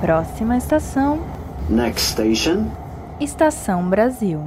[0.00, 1.20] Próxima estação.
[1.68, 2.66] Next station.
[3.20, 4.40] Estação Brasil.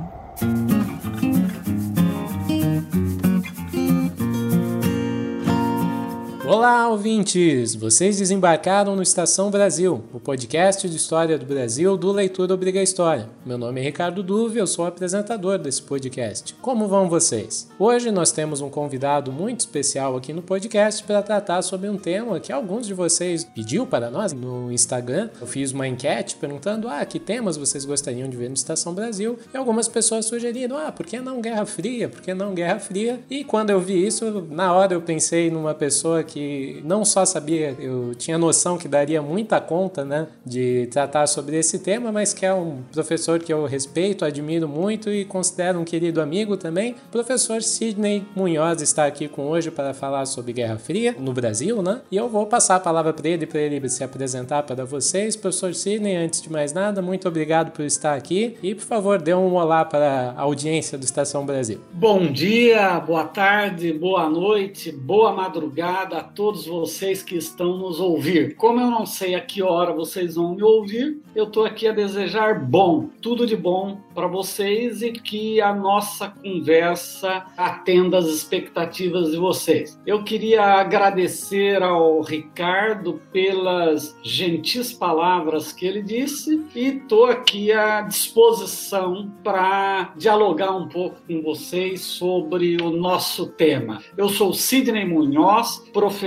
[6.54, 7.76] Olá, ouvintes!
[7.76, 13.30] Vocês desembarcaram no Estação Brasil, o podcast de história do Brasil do Leitura Obriga História.
[13.46, 16.54] Meu nome é Ricardo Duve, eu sou apresentador desse podcast.
[16.56, 17.70] Como vão vocês?
[17.80, 22.38] Hoje nós temos um convidado muito especial aqui no podcast para tratar sobre um tema
[22.38, 25.30] que alguns de vocês pediu para nós no Instagram.
[25.40, 29.40] Eu fiz uma enquete perguntando: ah, que temas vocês gostariam de ver no Estação Brasil?
[29.54, 32.10] E algumas pessoas sugeriram: ah, por que não Guerra Fria?
[32.10, 33.22] Por que não Guerra Fria?
[33.30, 37.24] E quando eu vi isso, na hora eu pensei numa pessoa que que não só
[37.24, 42.34] sabia, eu tinha noção que daria muita conta, né, de tratar sobre esse tema, mas
[42.34, 46.96] que é um professor que eu respeito, admiro muito e considero um querido amigo também.
[47.12, 52.02] Professor Sidney Munhoz está aqui com hoje para falar sobre Guerra Fria no Brasil, né?
[52.12, 55.36] E eu vou passar a palavra para ele, para ele se apresentar para vocês.
[55.36, 59.34] Professor Sidney, antes de mais nada, muito obrigado por estar aqui e, por favor, dê
[59.34, 61.80] um olá para a audiência do Estação Brasil.
[61.94, 68.56] Bom dia, boa tarde, boa noite, boa madrugada todos vocês que estão nos ouvir.
[68.56, 71.92] Como eu não sei a que hora vocês vão me ouvir, eu estou aqui a
[71.92, 79.32] desejar bom, tudo de bom para vocês e que a nossa conversa atenda às expectativas
[79.32, 80.00] de vocês.
[80.06, 88.02] Eu queria agradecer ao Ricardo pelas gentis palavras que ele disse e estou aqui à
[88.02, 94.02] disposição para dialogar um pouco com vocês sobre o nosso tema.
[94.18, 96.21] Eu sou Sidney Munhoz, professor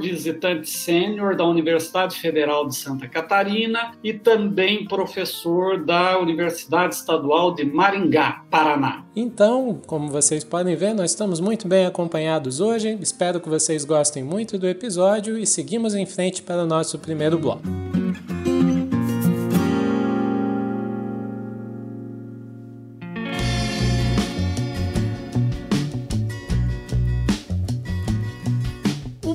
[0.00, 7.64] visitante sênior da Universidade Federal de Santa Catarina e também professor da Universidade Estadual de
[7.64, 9.04] Maringá, Paraná.
[9.14, 12.98] Então, como vocês podem ver, nós estamos muito bem acompanhados hoje.
[13.00, 17.38] Espero que vocês gostem muito do episódio e seguimos em frente para o nosso primeiro
[17.38, 17.62] bloco.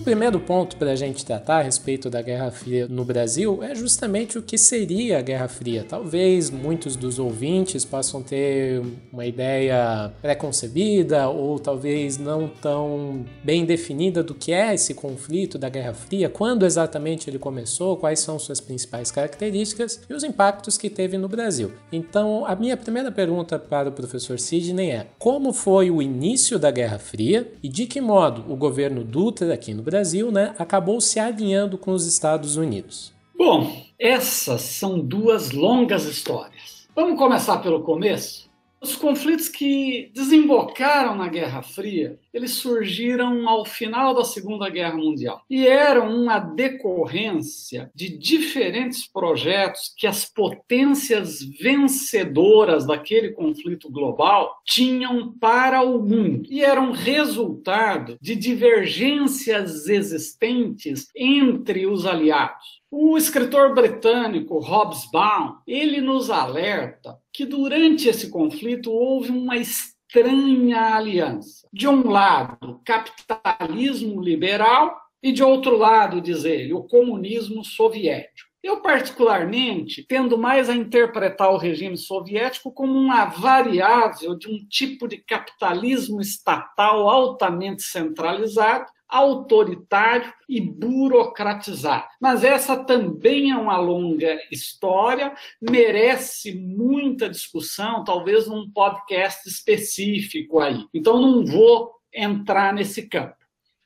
[0.08, 4.38] Primeiro ponto para a gente tratar a respeito da Guerra Fria no Brasil é justamente
[4.38, 5.86] o que seria a Guerra Fria.
[5.86, 8.82] Talvez muitos dos ouvintes possam ter
[9.12, 15.68] uma ideia preconcebida ou talvez não tão bem definida do que é esse conflito da
[15.68, 20.90] Guerra Fria, quando exatamente ele começou, quais são suas principais características e os impactos que
[20.90, 21.74] teve no Brasil.
[21.92, 26.72] Então, a minha primeira pergunta para o professor Sidney é: como foi o início da
[26.72, 31.02] Guerra Fria e de que modo o governo Dutra aqui no Brasil Brasil, né, acabou
[31.02, 33.12] se alinhando com os Estados Unidos.
[33.36, 36.88] Bom, essas são duas longas histórias.
[36.96, 38.48] Vamos começar pelo começo?
[38.80, 45.42] Os conflitos que desembocaram na Guerra Fria, eles surgiram ao final da Segunda Guerra Mundial
[45.50, 55.34] e eram uma decorrência de diferentes projetos que as potências vencedoras daquele conflito global tinham
[55.40, 62.78] para o mundo e eram resultado de divergências existentes entre os aliados.
[62.90, 69.58] O escritor britânico Hobbes-Baum, ele nos alerta que durante esse conflito houve uma
[70.08, 71.68] estranha aliança.
[71.72, 78.48] De um lado, capitalismo liberal e de outro lado, diz ele, o comunismo soviético.
[78.64, 85.08] Eu, particularmente, tendo mais a interpretar o regime soviético como uma variável de um tipo
[85.08, 92.08] de capitalismo estatal altamente centralizado autoritário e burocratizado.
[92.20, 100.86] Mas essa também é uma longa história, merece muita discussão, talvez num podcast específico aí.
[100.94, 103.36] Então não vou entrar nesse campo.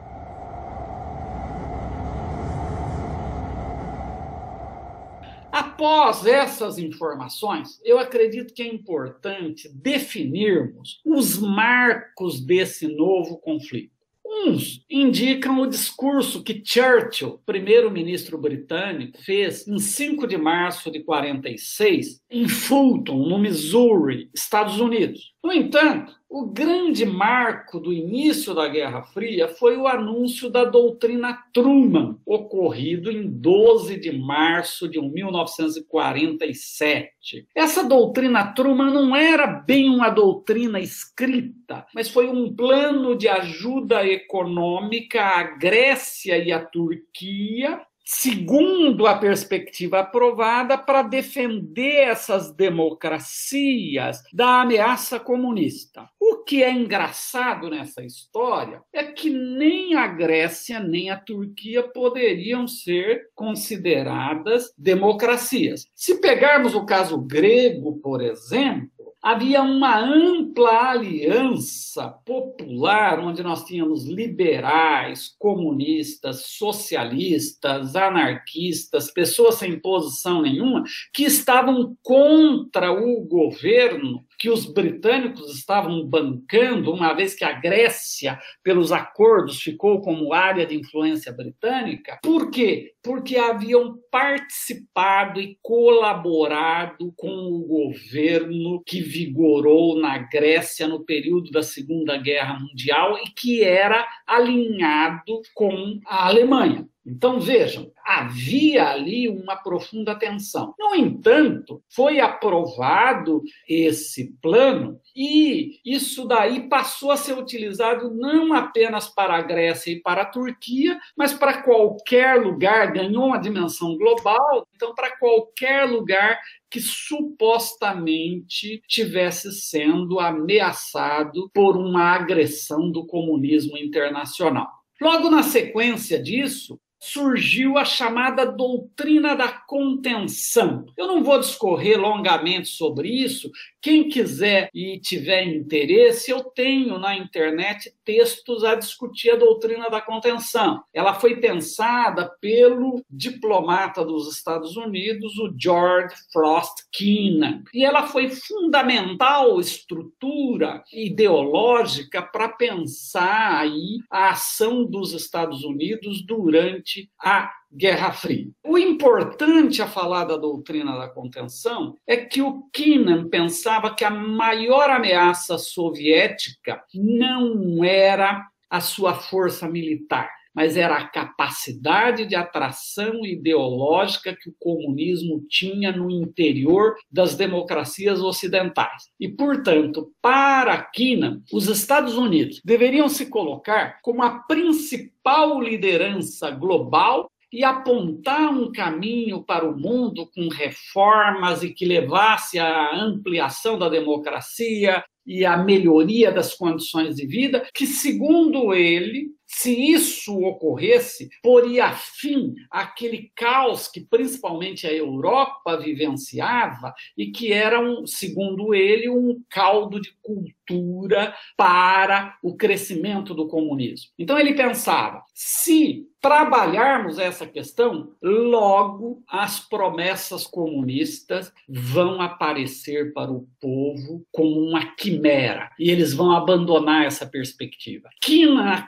[5.51, 13.98] Após essas informações, eu acredito que é importante definirmos os marcos desse novo conflito.
[14.31, 22.21] Uns indicam o discurso que Churchill, primeiro-ministro britânico, fez em 5 de março de 46
[22.29, 25.33] em Fulton, no Missouri, Estados Unidos.
[25.41, 31.45] No entanto, o grande marco do início da Guerra Fria foi o anúncio da doutrina
[31.53, 37.47] Truman, ocorrido em 12 de março de 1947.
[37.55, 44.05] Essa doutrina Truman não era bem uma doutrina escrita, mas foi um plano de ajuda
[44.05, 47.81] econômica à Grécia e à Turquia
[48.11, 56.09] segundo a perspectiva aprovada, para defender essas democracias da ameaça comunista.
[56.19, 62.67] O que é engraçado nessa história é que nem a Grécia nem a Turquia poderiam
[62.67, 65.85] ser consideradas democracias.
[65.93, 74.05] Se pegarmos o caso grego, por exemplo, havia uma ampla aliança popular, onde nós tínhamos
[74.05, 80.83] liberais, comunistas, socialistas, anarquistas, pessoas sem posição nenhuma,
[81.13, 88.39] que estavam contra o governo que os britânicos estavam bancando, uma vez que a Grécia,
[88.63, 92.17] pelos acordos, ficou como área de influência britânica.
[92.23, 92.93] Por quê?
[93.03, 101.61] Porque haviam participado e colaborado com o governo que vigorou na Grécia no período da
[101.61, 106.87] Segunda Guerra Mundial e que era alinhado com a Alemanha.
[107.05, 110.75] Então vejam, havia ali uma profunda tensão.
[110.77, 119.07] No entanto, foi aprovado esse plano e isso daí passou a ser utilizado não apenas
[119.07, 124.67] para a Grécia e para a Turquia, mas para qualquer lugar, ganhou uma dimensão global,
[124.75, 126.39] então para qualquer lugar
[126.69, 134.67] que supostamente tivesse sendo ameaçado por uma agressão do comunismo internacional.
[135.01, 140.85] Logo na sequência disso, surgiu a chamada doutrina da contenção.
[140.97, 143.49] Eu não vou discorrer longamente sobre isso.
[143.81, 150.01] Quem quiser e tiver interesse, eu tenho na internet textos a discutir a doutrina da
[150.01, 150.83] contenção.
[150.93, 158.29] Ela foi pensada pelo diplomata dos Estados Unidos, o George Frost Keenan, e ela foi
[158.29, 166.88] fundamental estrutura ideológica para pensar aí a ação dos Estados Unidos durante
[167.23, 168.47] a Guerra Fria.
[168.65, 174.09] O importante a falar da doutrina da contenção é que o Keenan pensava que a
[174.09, 183.25] maior ameaça soviética não era a sua força militar, mas era a capacidade de atração
[183.25, 189.09] ideológica que o comunismo tinha no interior das democracias ocidentais.
[189.19, 197.29] E, portanto, para Keenan, os Estados Unidos deveriam se colocar como a principal liderança global
[197.51, 203.89] e apontar um caminho para o mundo com reformas e que levasse à ampliação da
[203.89, 211.91] democracia e à melhoria das condições de vida, que, segundo ele, Se isso ocorresse, poria
[211.91, 219.41] fim àquele caos que principalmente a Europa vivenciava e que era, um, segundo ele, um
[219.49, 224.11] caldo de cultura para o crescimento do comunismo.
[224.19, 233.47] Então ele pensava: se trabalharmos essa questão, logo as promessas comunistas vão aparecer para o
[233.59, 238.09] povo como uma quimera e eles vão abandonar essa perspectiva.
[238.21, 238.85] Kina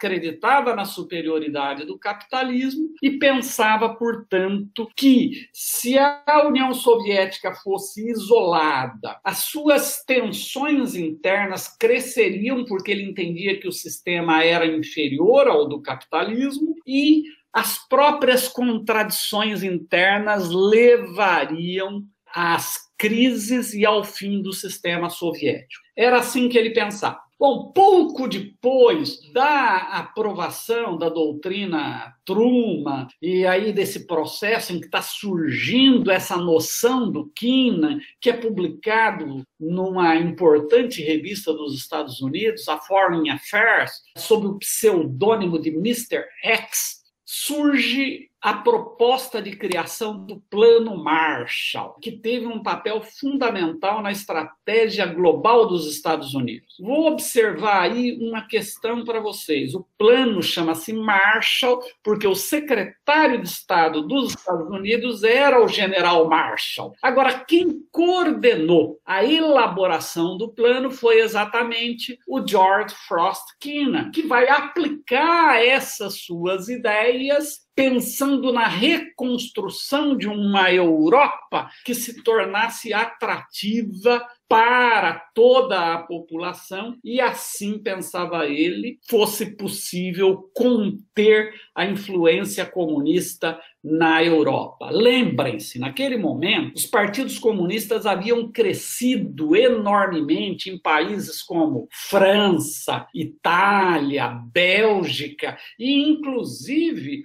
[0.51, 9.20] acreditava na superioridade do capitalismo e pensava, portanto, que se a União Soviética fosse isolada,
[9.24, 15.81] as suas tensões internas cresceriam porque ele entendia que o sistema era inferior ao do
[15.81, 22.03] capitalismo e as próprias contradições internas levariam
[22.34, 25.84] às crises e ao fim do sistema soviético.
[25.98, 27.20] Era assim que ele pensava.
[27.42, 35.02] Bom, pouco depois da aprovação da doutrina Truman e aí desse processo em que está
[35.02, 42.78] surgindo essa noção do Kina, que é publicado numa importante revista dos Estados Unidos, a
[42.78, 46.24] Foreign Affairs, sob o pseudônimo de Mr.
[46.44, 54.12] X, surge a proposta de criação do Plano Marshall, que teve um papel fundamental na
[54.12, 56.76] estratégia global dos Estados Unidos.
[56.80, 59.76] Vou observar aí uma questão para vocês.
[59.76, 66.28] O plano chama-se Marshall porque o secretário de Estado dos Estados Unidos era o general
[66.28, 66.96] Marshall.
[67.00, 74.50] Agora, quem coordenou a elaboração do plano foi exatamente o George Frost Keenan, que vai
[74.50, 85.13] aplicar essas suas ideias pensando na reconstrução de uma Europa que se tornasse atrativa para
[85.34, 94.90] toda a população e assim pensava ele fosse possível conter a influência comunista na Europa.
[94.92, 105.58] Lembrem-se, naquele momento, os partidos comunistas haviam crescido enormemente em países como França, Itália, Bélgica
[105.80, 107.24] e inclusive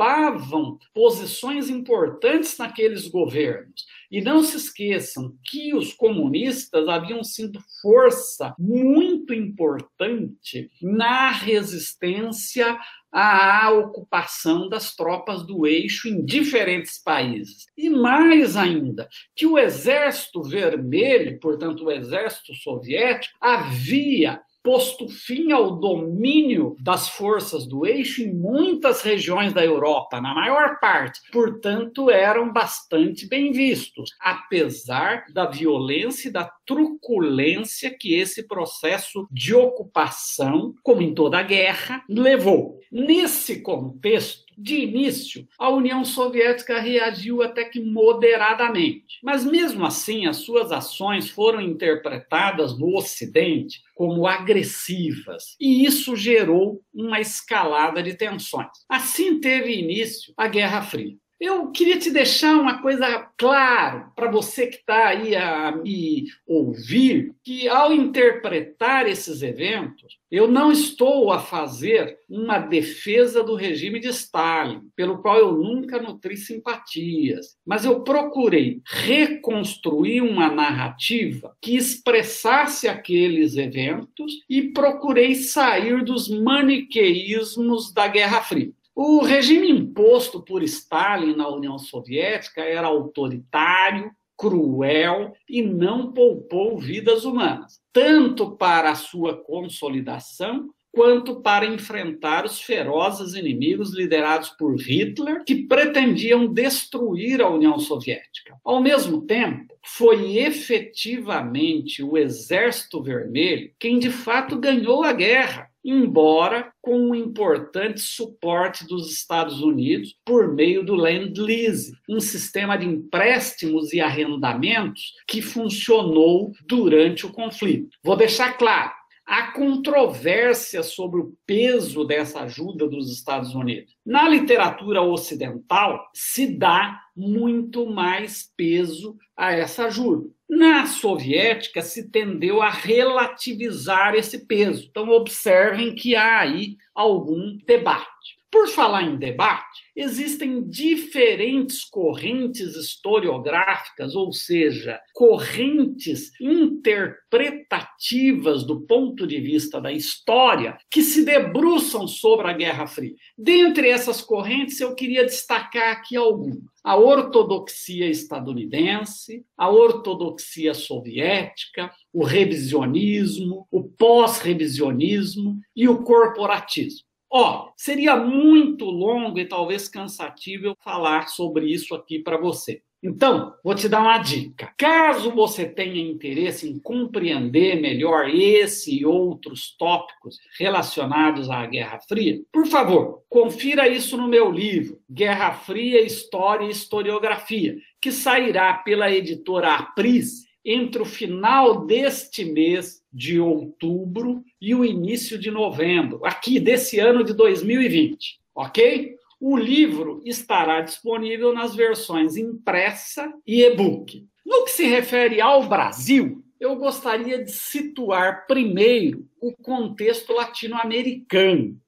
[0.00, 3.84] ocupavam posições importantes naqueles governos.
[4.10, 12.78] E não se esqueçam que os comunistas haviam sido força muito importante na resistência
[13.12, 17.66] à ocupação das tropas do eixo em diferentes países.
[17.76, 25.78] E mais ainda, que o Exército Vermelho, portanto, o Exército Soviético, havia posto fim ao
[25.78, 31.20] domínio das forças do eixo em muitas regiões da Europa, na maior parte.
[31.32, 39.54] Portanto, eram bastante bem vistos, apesar da violência e da truculência que esse processo de
[39.54, 42.78] ocupação, como em toda guerra, levou.
[42.92, 50.38] Nesse contexto, de início, a União Soviética reagiu até que moderadamente, mas mesmo assim as
[50.38, 58.68] suas ações foram interpretadas no Ocidente como agressivas, e isso gerou uma escalada de tensões.
[58.88, 61.16] Assim teve início a Guerra Fria.
[61.40, 67.34] Eu queria te deixar uma coisa clara para você que está aí a me ouvir,
[67.42, 74.08] que ao interpretar esses eventos, eu não estou a fazer uma defesa do regime de
[74.08, 82.86] Stalin, pelo qual eu nunca nutri simpatias, mas eu procurei reconstruir uma narrativa que expressasse
[82.86, 88.74] aqueles eventos e procurei sair dos maniqueísmos da Guerra Fria.
[89.02, 97.24] O regime imposto por Stalin na União Soviética era autoritário, cruel e não poupou vidas
[97.24, 105.44] humanas, tanto para a sua consolidação quanto para enfrentar os ferozes inimigos liderados por Hitler,
[105.46, 108.54] que pretendiam destruir a União Soviética.
[108.62, 116.69] Ao mesmo tempo, foi efetivamente o Exército Vermelho quem de fato ganhou a guerra embora
[116.80, 122.86] com um importante suporte dos Estados Unidos por meio do Land Lease, um sistema de
[122.86, 127.96] empréstimos e arrendamentos que funcionou durante o conflito.
[128.02, 128.92] Vou deixar claro,
[129.26, 133.94] há controvérsia sobre o peso dessa ajuda dos Estados Unidos.
[134.04, 140.28] Na literatura ocidental, se dá muito mais peso a essa ajuda.
[140.50, 144.88] Na soviética, se tendeu a relativizar esse peso.
[144.90, 148.40] Então, observem que há aí algum debate.
[148.50, 159.38] Por falar em debate, existem diferentes correntes historiográficas, ou seja, correntes interpretativas do ponto de
[159.40, 163.14] vista da história, que se debruçam sobre a Guerra Fria.
[163.36, 166.70] Dentre essas correntes, eu queria destacar aqui algumas.
[166.82, 177.09] A ortodoxia estadunidense, a ortodoxia soviética, o revisionismo, o pós-revisionismo e o corporatismo.
[177.30, 182.82] Ó, seria muito longo e talvez cansativo eu falar sobre isso aqui para você.
[183.02, 184.74] Então, vou te dar uma dica.
[184.76, 192.42] Caso você tenha interesse em compreender melhor esse e outros tópicos relacionados à Guerra Fria,
[192.52, 199.10] por favor, confira isso no meu livro, Guerra Fria, História e Historiografia, que sairá pela
[199.10, 206.60] editora Apris entre o final deste mês de outubro e o início de novembro, aqui
[206.60, 209.16] desse ano de 2020, ok?
[209.40, 214.26] O livro estará disponível nas versões impressa e e-book.
[214.44, 221.80] No que se refere ao Brasil, eu gostaria de situar primeiro o contexto latino-americano.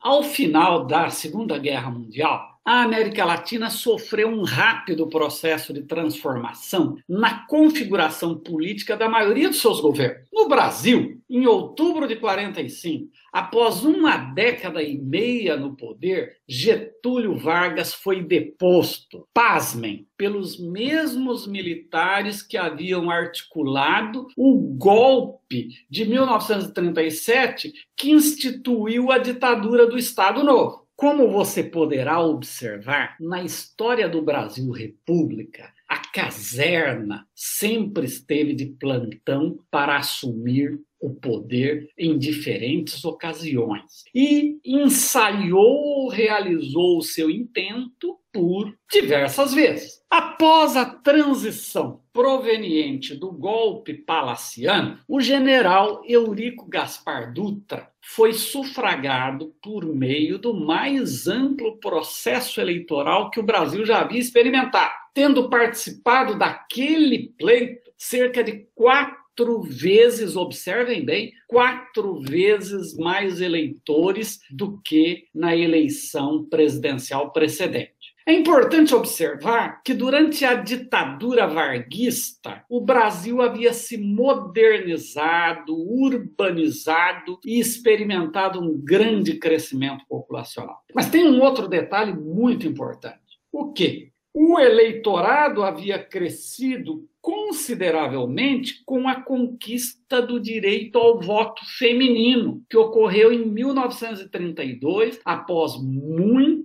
[0.00, 6.96] Ao final da Segunda Guerra Mundial, a América Latina sofreu um rápido processo de transformação
[7.08, 10.28] na configuração política da maioria dos seus governos.
[10.32, 17.92] No Brasil, em outubro de 45, após uma década e meia no poder, Getúlio Vargas
[17.92, 29.10] foi deposto, pasmem, pelos mesmos militares que haviam articulado o golpe de 1937 que instituiu
[29.10, 30.79] a ditadura do Estado Novo.
[31.00, 39.58] Como você poderá observar, na história do Brasil República, a caserna sempre esteve de plantão
[39.70, 49.54] para assumir o poder em diferentes ocasiões e ensaiou, realizou o seu intento por diversas
[49.54, 50.02] vezes.
[50.10, 59.84] Após a transição proveniente do golpe palaciano, o general Eurico Gaspar Dutra foi sufragado por
[59.84, 67.34] meio do mais amplo processo eleitoral que o Brasil já havia experimentado, tendo participado daquele
[67.38, 76.44] pleito cerca de quatro vezes, observem bem, quatro vezes mais eleitores do que na eleição
[76.46, 77.99] presidencial precedente.
[78.30, 87.58] É importante observar que durante a ditadura varguista, o Brasil havia se modernizado, urbanizado e
[87.58, 90.78] experimentado um grande crescimento populacional.
[90.94, 93.18] Mas tem um outro detalhe muito importante.
[93.50, 94.12] O que?
[94.32, 103.32] O eleitorado havia crescido consideravelmente com a conquista do direito ao voto feminino, que ocorreu
[103.32, 105.74] em 1932, após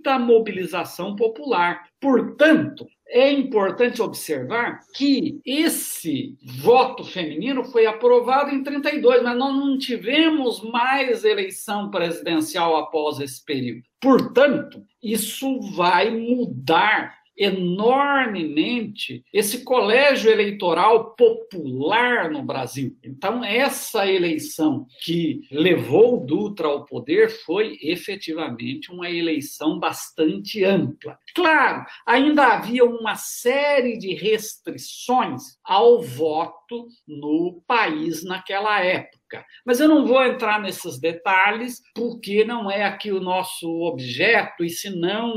[0.06, 1.90] muita mobilização popular.
[2.00, 9.78] Portanto, é importante observar que esse voto feminino foi aprovado em 32, mas nós não
[9.78, 13.84] tivemos mais eleição presidencial após esse período.
[14.00, 22.98] Portanto, isso vai mudar enormemente esse colégio eleitoral popular no Brasil.
[23.04, 31.18] Então, essa eleição que levou Dutra ao poder foi efetivamente uma eleição bastante ampla.
[31.34, 39.25] Claro, ainda havia uma série de restrições ao voto no país naquela época.
[39.66, 44.70] Mas eu não vou entrar nesses detalhes, porque não é aqui o nosso objeto, e
[44.70, 45.34] senão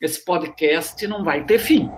[0.00, 1.90] esse podcast não vai ter fim.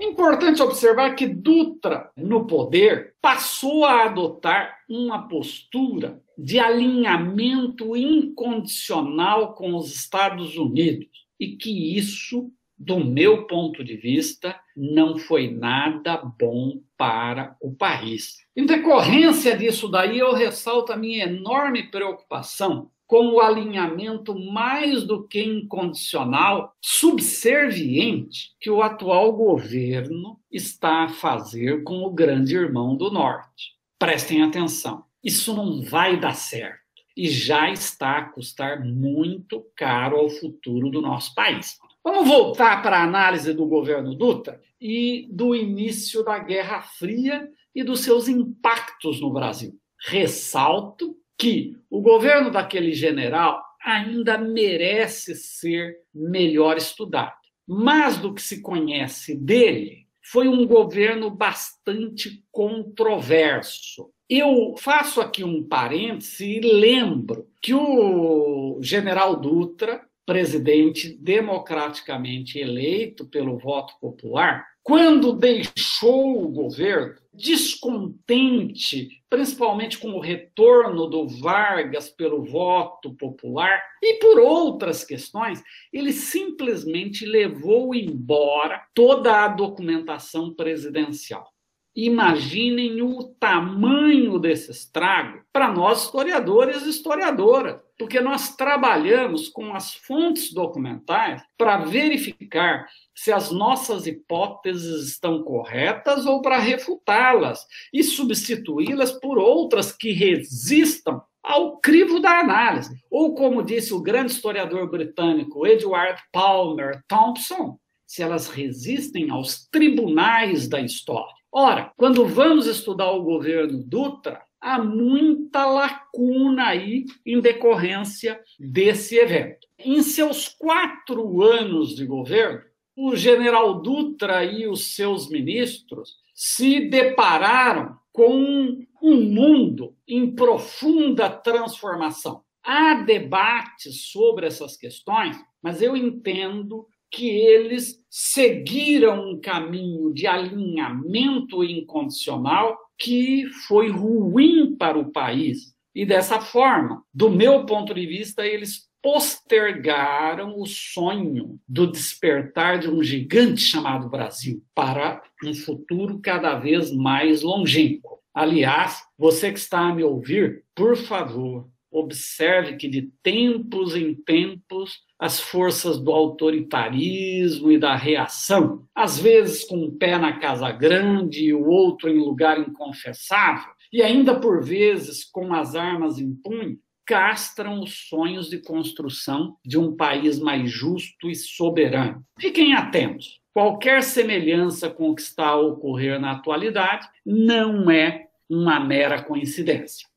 [0.00, 9.76] Importante observar que Dutra, no poder, passou a adotar uma postura de alinhamento incondicional com
[9.76, 12.50] os Estados Unidos e que isso
[12.80, 18.38] do meu ponto de vista, não foi nada bom para o país.
[18.56, 25.26] Em decorrência disso daí, eu ressalto a minha enorme preocupação com o alinhamento mais do
[25.28, 33.10] que incondicional, subserviente, que o atual governo está a fazer com o grande irmão do
[33.10, 33.74] Norte.
[33.98, 36.80] Prestem atenção, isso não vai dar certo
[37.14, 41.78] e já está a custar muito caro ao futuro do nosso país.
[42.02, 47.84] Vamos voltar para a análise do governo Dutra e do início da Guerra Fria e
[47.84, 49.78] dos seus impactos no Brasil.
[50.08, 57.32] Ressalto que o governo daquele general ainda merece ser melhor estudado.
[57.66, 64.10] Mas do que se conhece dele, foi um governo bastante controverso.
[64.28, 73.58] Eu faço aqui um parêntese e lembro que o general Dutra, presidente democraticamente eleito pelo
[73.58, 83.12] voto popular, quando deixou o governo, descontente, principalmente com o retorno do Vargas pelo voto
[83.14, 85.60] popular e por outras questões,
[85.92, 91.52] ele simplesmente levou embora toda a documentação presidencial.
[91.92, 99.92] Imaginem o tamanho desse estrago para nós historiadores e historiadoras, porque nós trabalhamos com as
[99.92, 109.12] fontes documentais para verificar se as nossas hipóteses estão corretas ou para refutá-las e substituí-las
[109.12, 112.98] por outras que resistam ao crivo da análise.
[113.10, 120.66] Ou, como disse o grande historiador britânico Edward Palmer Thompson, se elas resistem aos tribunais
[120.66, 121.34] da história.
[121.52, 129.66] Ora, quando vamos estudar o governo Dutra, há muita lacuna aí em decorrência desse evento.
[129.78, 132.62] Em seus quatro anos de governo,
[132.94, 142.42] o general Dutra e os seus ministros se depararam com um mundo em profunda transformação.
[142.62, 151.64] Há debates sobre essas questões, mas eu entendo que eles seguiram um caminho de alinhamento
[151.64, 155.74] incondicional que foi ruim para o país.
[155.94, 162.88] E dessa forma, do meu ponto de vista, eles postergaram o sonho do despertar de
[162.88, 168.20] um gigante chamado Brasil para um futuro cada vez mais longínquo.
[168.32, 175.00] Aliás, você que está a me ouvir, por favor, observe que de tempos em tempos
[175.18, 181.44] as forças do autoritarismo e da reação, às vezes com um pé na casa grande
[181.44, 186.78] e o outro em lugar inconfessável, e ainda por vezes com as armas em punho,
[187.04, 192.24] castram os sonhos de construção de um país mais justo e soberano.
[192.38, 193.40] Fiquem atentos.
[193.52, 200.09] Qualquer semelhança com o que está a ocorrer na atualidade não é uma mera coincidência.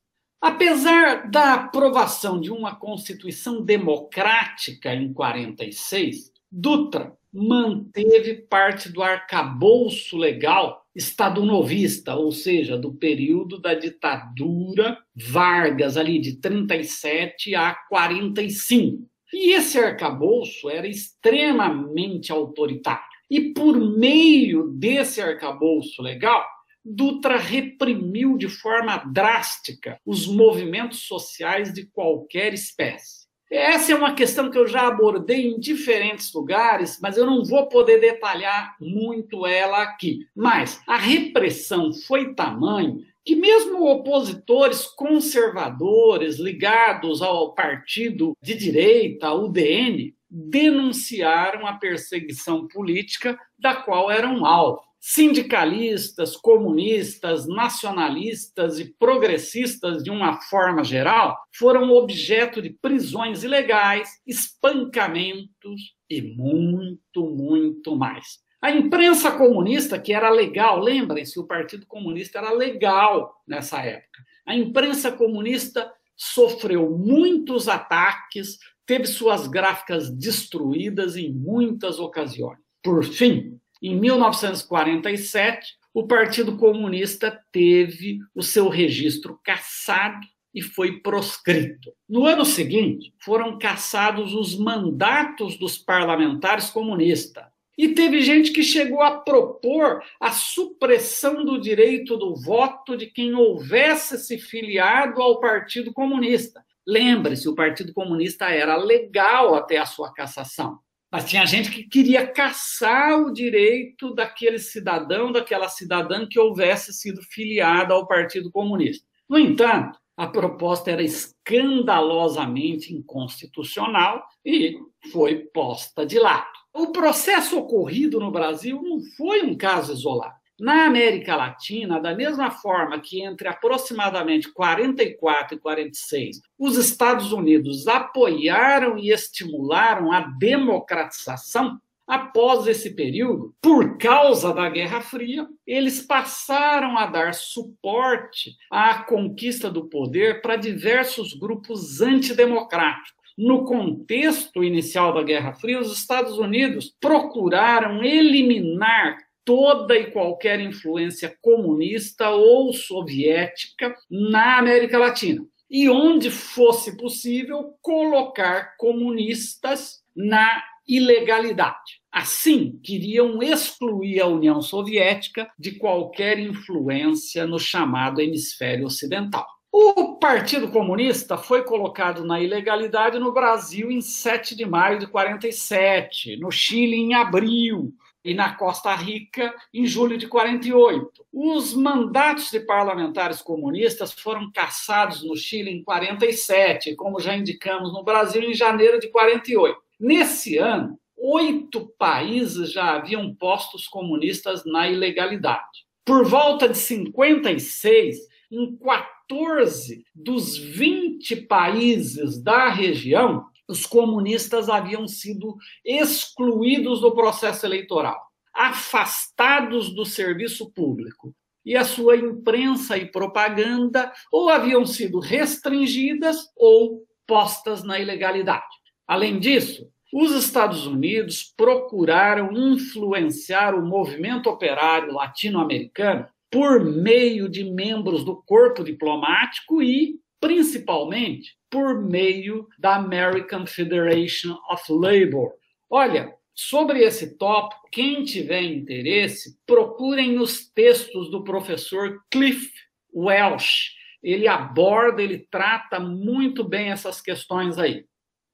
[0.44, 10.86] Apesar da aprovação de uma Constituição democrática em 46, Dutra manteve parte do arcabouço legal
[10.94, 19.02] estado-novista, ou seja, do período da ditadura Vargas, ali de 37 a 45.
[19.32, 23.02] E esse arcabouço era extremamente autoritário.
[23.32, 26.46] E por meio desse arcabouço legal,
[26.86, 33.24] Dutra reprimiu de forma drástica os movimentos sociais de qualquer espécie.
[33.50, 37.68] Essa é uma questão que eu já abordei em diferentes lugares, mas eu não vou
[37.68, 40.26] poder detalhar muito ela aqui.
[40.36, 49.48] Mas a repressão foi tamanho que mesmo opositores conservadores ligados ao partido de direita, o
[49.48, 60.10] DN, denunciaram a perseguição política da qual eram alvo sindicalistas, comunistas, nacionalistas e progressistas, de
[60.10, 68.40] uma forma geral, foram objeto de prisões ilegais, espancamentos e muito, muito mais.
[68.62, 74.24] A imprensa comunista, que era legal, lembrem-se, o Partido Comunista era legal nessa época.
[74.48, 82.60] A imprensa comunista sofreu muitos ataques, teve suas gráficas destruídas em muitas ocasiões.
[82.82, 91.92] Por fim, em 1947, o Partido Comunista teve o seu registro cassado e foi proscrito.
[92.08, 97.44] No ano seguinte, foram cassados os mandatos dos parlamentares comunistas.
[97.78, 103.34] E teve gente que chegou a propor a supressão do direito do voto de quem
[103.34, 106.64] houvesse se filiado ao Partido Comunista.
[106.86, 110.78] Lembre-se, o Partido Comunista era legal até a sua cassação.
[111.14, 117.22] Mas tinha gente que queria caçar o direito daquele cidadão, daquela cidadã que houvesse sido
[117.22, 119.06] filiada ao Partido Comunista.
[119.30, 124.76] No entanto, a proposta era escandalosamente inconstitucional e
[125.12, 126.48] foi posta de lado.
[126.74, 130.34] O processo ocorrido no Brasil não foi um caso isolado.
[130.60, 137.88] Na América Latina, da mesma forma que entre aproximadamente 44 e 46, os Estados Unidos
[137.88, 146.98] apoiaram e estimularam a democratização, após esse período, por causa da Guerra Fria, eles passaram
[146.98, 153.24] a dar suporte à conquista do poder para diversos grupos antidemocráticos.
[153.36, 161.36] No contexto inicial da Guerra Fria, os Estados Unidos procuraram eliminar toda e qualquer influência
[161.42, 165.46] comunista ou soviética na América Latina.
[165.70, 172.02] E onde fosse possível, colocar comunistas na ilegalidade.
[172.12, 179.48] Assim, queriam excluir a União Soviética de qualquer influência no chamado hemisfério ocidental.
[179.72, 186.38] O Partido Comunista foi colocado na ilegalidade no Brasil em 7 de maio de 47,
[186.38, 187.92] no Chile em abril
[188.24, 191.26] e na Costa Rica em julho de 48.
[191.32, 198.04] Os mandatos de parlamentares comunistas foram cassados no Chile em 47, como já indicamos no
[198.04, 199.78] Brasil em janeiro de 48.
[200.00, 205.86] Nesse ano, oito países já haviam postos comunistas na ilegalidade.
[206.06, 208.18] Por volta de 56,
[208.52, 218.20] em 14 dos 20 países da região, os comunistas haviam sido excluídos do processo eleitoral,
[218.54, 221.34] afastados do serviço público.
[221.66, 228.66] E a sua imprensa e propaganda ou haviam sido restringidas ou postas na ilegalidade.
[229.08, 238.24] Além disso, os Estados Unidos procuraram influenciar o movimento operário latino-americano por meio de membros
[238.24, 245.54] do corpo diplomático e, principalmente, por meio da American Federation of Labor.
[245.90, 252.70] Olha, sobre esse tópico, quem tiver interesse, procurem os textos do professor Cliff
[253.16, 253.94] Welsh.
[254.22, 258.04] Ele aborda, ele trata muito bem essas questões aí.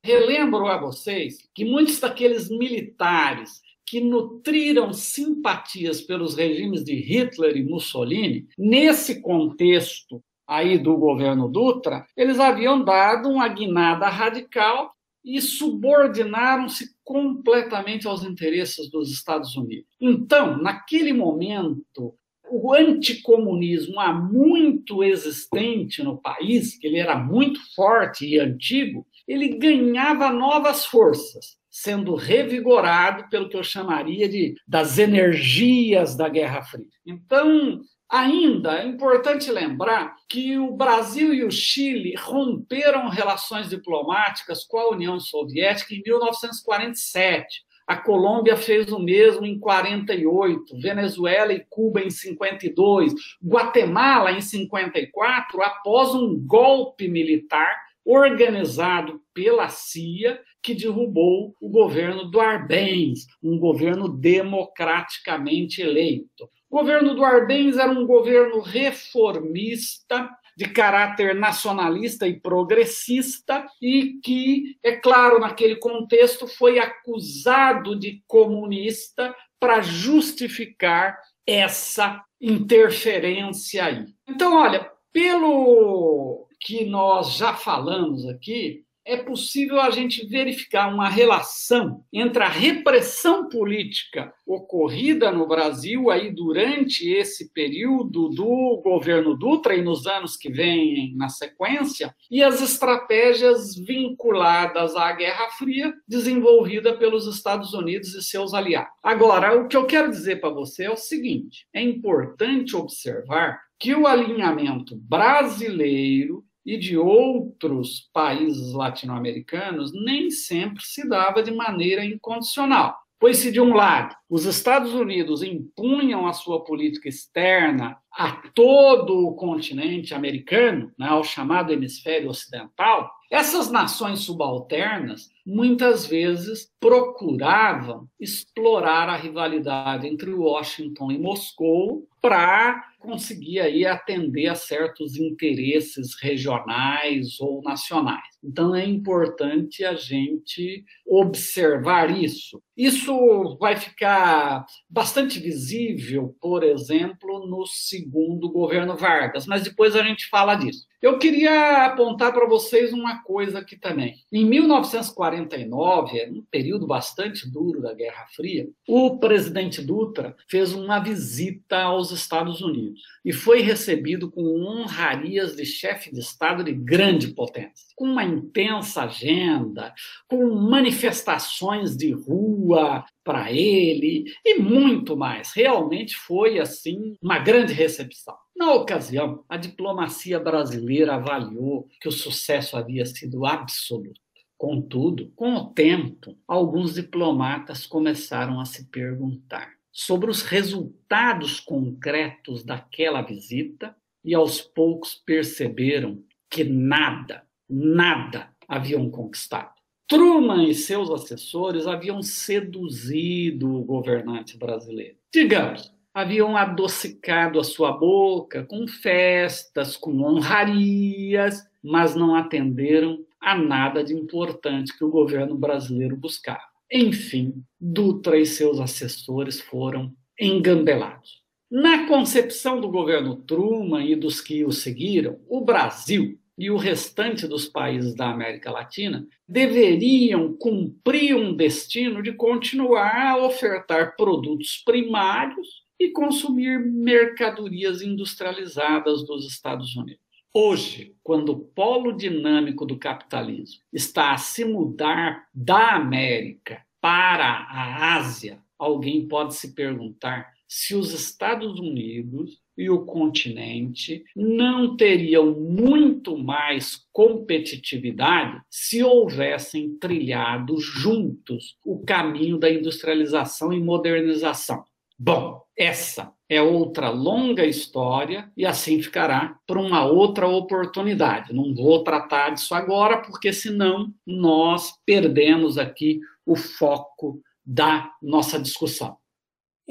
[0.06, 7.64] Relembro a vocês que muitos daqueles militares que nutriram simpatias pelos regimes de Hitler e
[7.64, 14.92] Mussolini, nesse contexto aí do governo Dutra, eles haviam dado uma guinada radical
[15.24, 19.86] e subordinaram-se completamente aos interesses dos Estados Unidos.
[20.02, 22.16] Então, naquele momento,
[22.50, 29.50] o anticomunismo há muito existente no país, que ele era muito forte e antigo, ele
[29.50, 36.88] ganhava novas forças, sendo revigorado pelo que eu chamaria de das energias da Guerra Fria.
[37.06, 44.80] Então, Ainda é importante lembrar que o Brasil e o Chile romperam relações diplomáticas com
[44.80, 47.64] a União Soviética em 1947.
[47.86, 55.62] A Colômbia fez o mesmo em 48, Venezuela e Cuba em 52, Guatemala em 54,
[55.62, 64.10] após um golpe militar organizado pela CIA que derrubou o governo do Arbenz, um governo
[64.10, 66.50] democraticamente eleito.
[66.70, 74.78] O governo do Arbenz era um governo reformista de caráter nacionalista e progressista e que,
[74.84, 84.06] é claro, naquele contexto foi acusado de comunista para justificar essa interferência aí.
[84.28, 92.04] Então, olha, pelo que nós já falamos aqui, é possível a gente verificar uma relação
[92.14, 99.82] entre a repressão política ocorrida no Brasil aí durante esse período do governo Dutra e
[99.82, 107.26] nos anos que vêm na sequência e as estratégias vinculadas à Guerra Fria desenvolvida pelos
[107.26, 108.94] Estados Unidos e seus aliados.
[109.02, 113.96] Agora, o que eu quero dizer para você é o seguinte: é importante observar que
[113.96, 122.98] o alinhamento brasileiro e de outros países latino-americanos nem sempre se dava de maneira incondicional.
[123.20, 129.28] Pois, se de um lado os Estados Unidos impunham a sua política externa a todo
[129.28, 139.10] o continente americano, né, ao chamado hemisfério ocidental, essas nações subalternas muitas vezes procuravam explorar
[139.10, 147.62] a rivalidade entre Washington e Moscou para conseguir aí atender a certos interesses regionais ou
[147.62, 148.38] nacionais.
[148.44, 152.62] Então é importante a gente observar isso.
[152.78, 160.30] Isso vai ficar bastante visível, por exemplo, no segundo governo Vargas, mas depois a gente
[160.30, 160.88] fala disso.
[161.02, 164.16] Eu queria apontar para vocês uma coisa aqui também.
[164.32, 171.82] Em 1949, um período bastante duro da Guerra Fria, o presidente Dutra fez uma visita
[171.82, 172.89] aos Estados Unidos
[173.24, 179.04] e foi recebido com honrarias de chefe de Estado de grande potência, com uma intensa
[179.04, 179.94] agenda,
[180.28, 185.52] com manifestações de rua para ele e muito mais.
[185.54, 188.36] Realmente foi assim uma grande recepção.
[188.56, 194.20] Na ocasião, a diplomacia brasileira avaliou que o sucesso havia sido absoluto.
[194.58, 203.22] Contudo, com o tempo, alguns diplomatas começaram a se perguntar: sobre os resultados concretos daquela
[203.22, 209.74] visita e aos poucos perceberam que nada, nada haviam conquistado.
[210.08, 215.16] Truman e seus assessores haviam seduzido o governante brasileiro.
[215.32, 224.04] Digamos, haviam adocicado a sua boca com festas, com honrarias, mas não atenderam a nada
[224.04, 226.69] de importante que o governo brasileiro buscava.
[226.92, 231.42] Enfim, Dutra e seus assessores foram engambelados.
[231.72, 237.48] Na concepção do governo Truman e dos que o seguiram, o Brasil e o restante
[237.48, 245.86] dos países da América Latina deveriam cumprir um destino de continuar a ofertar produtos primários
[245.98, 250.29] e consumir mercadorias industrializadas dos Estados Unidos.
[250.54, 258.16] Hoje, quando o polo dinâmico do capitalismo está a se mudar da América para a
[258.16, 266.38] Ásia, alguém pode se perguntar se os Estados Unidos e o continente não teriam muito
[266.38, 274.84] mais competitividade se houvessem trilhado juntos o caminho da industrialização e modernização.
[275.18, 281.54] Bom, essa é outra longa história e assim ficará para uma outra oportunidade.
[281.54, 289.16] Não vou tratar disso agora, porque senão nós perdemos aqui o foco da nossa discussão.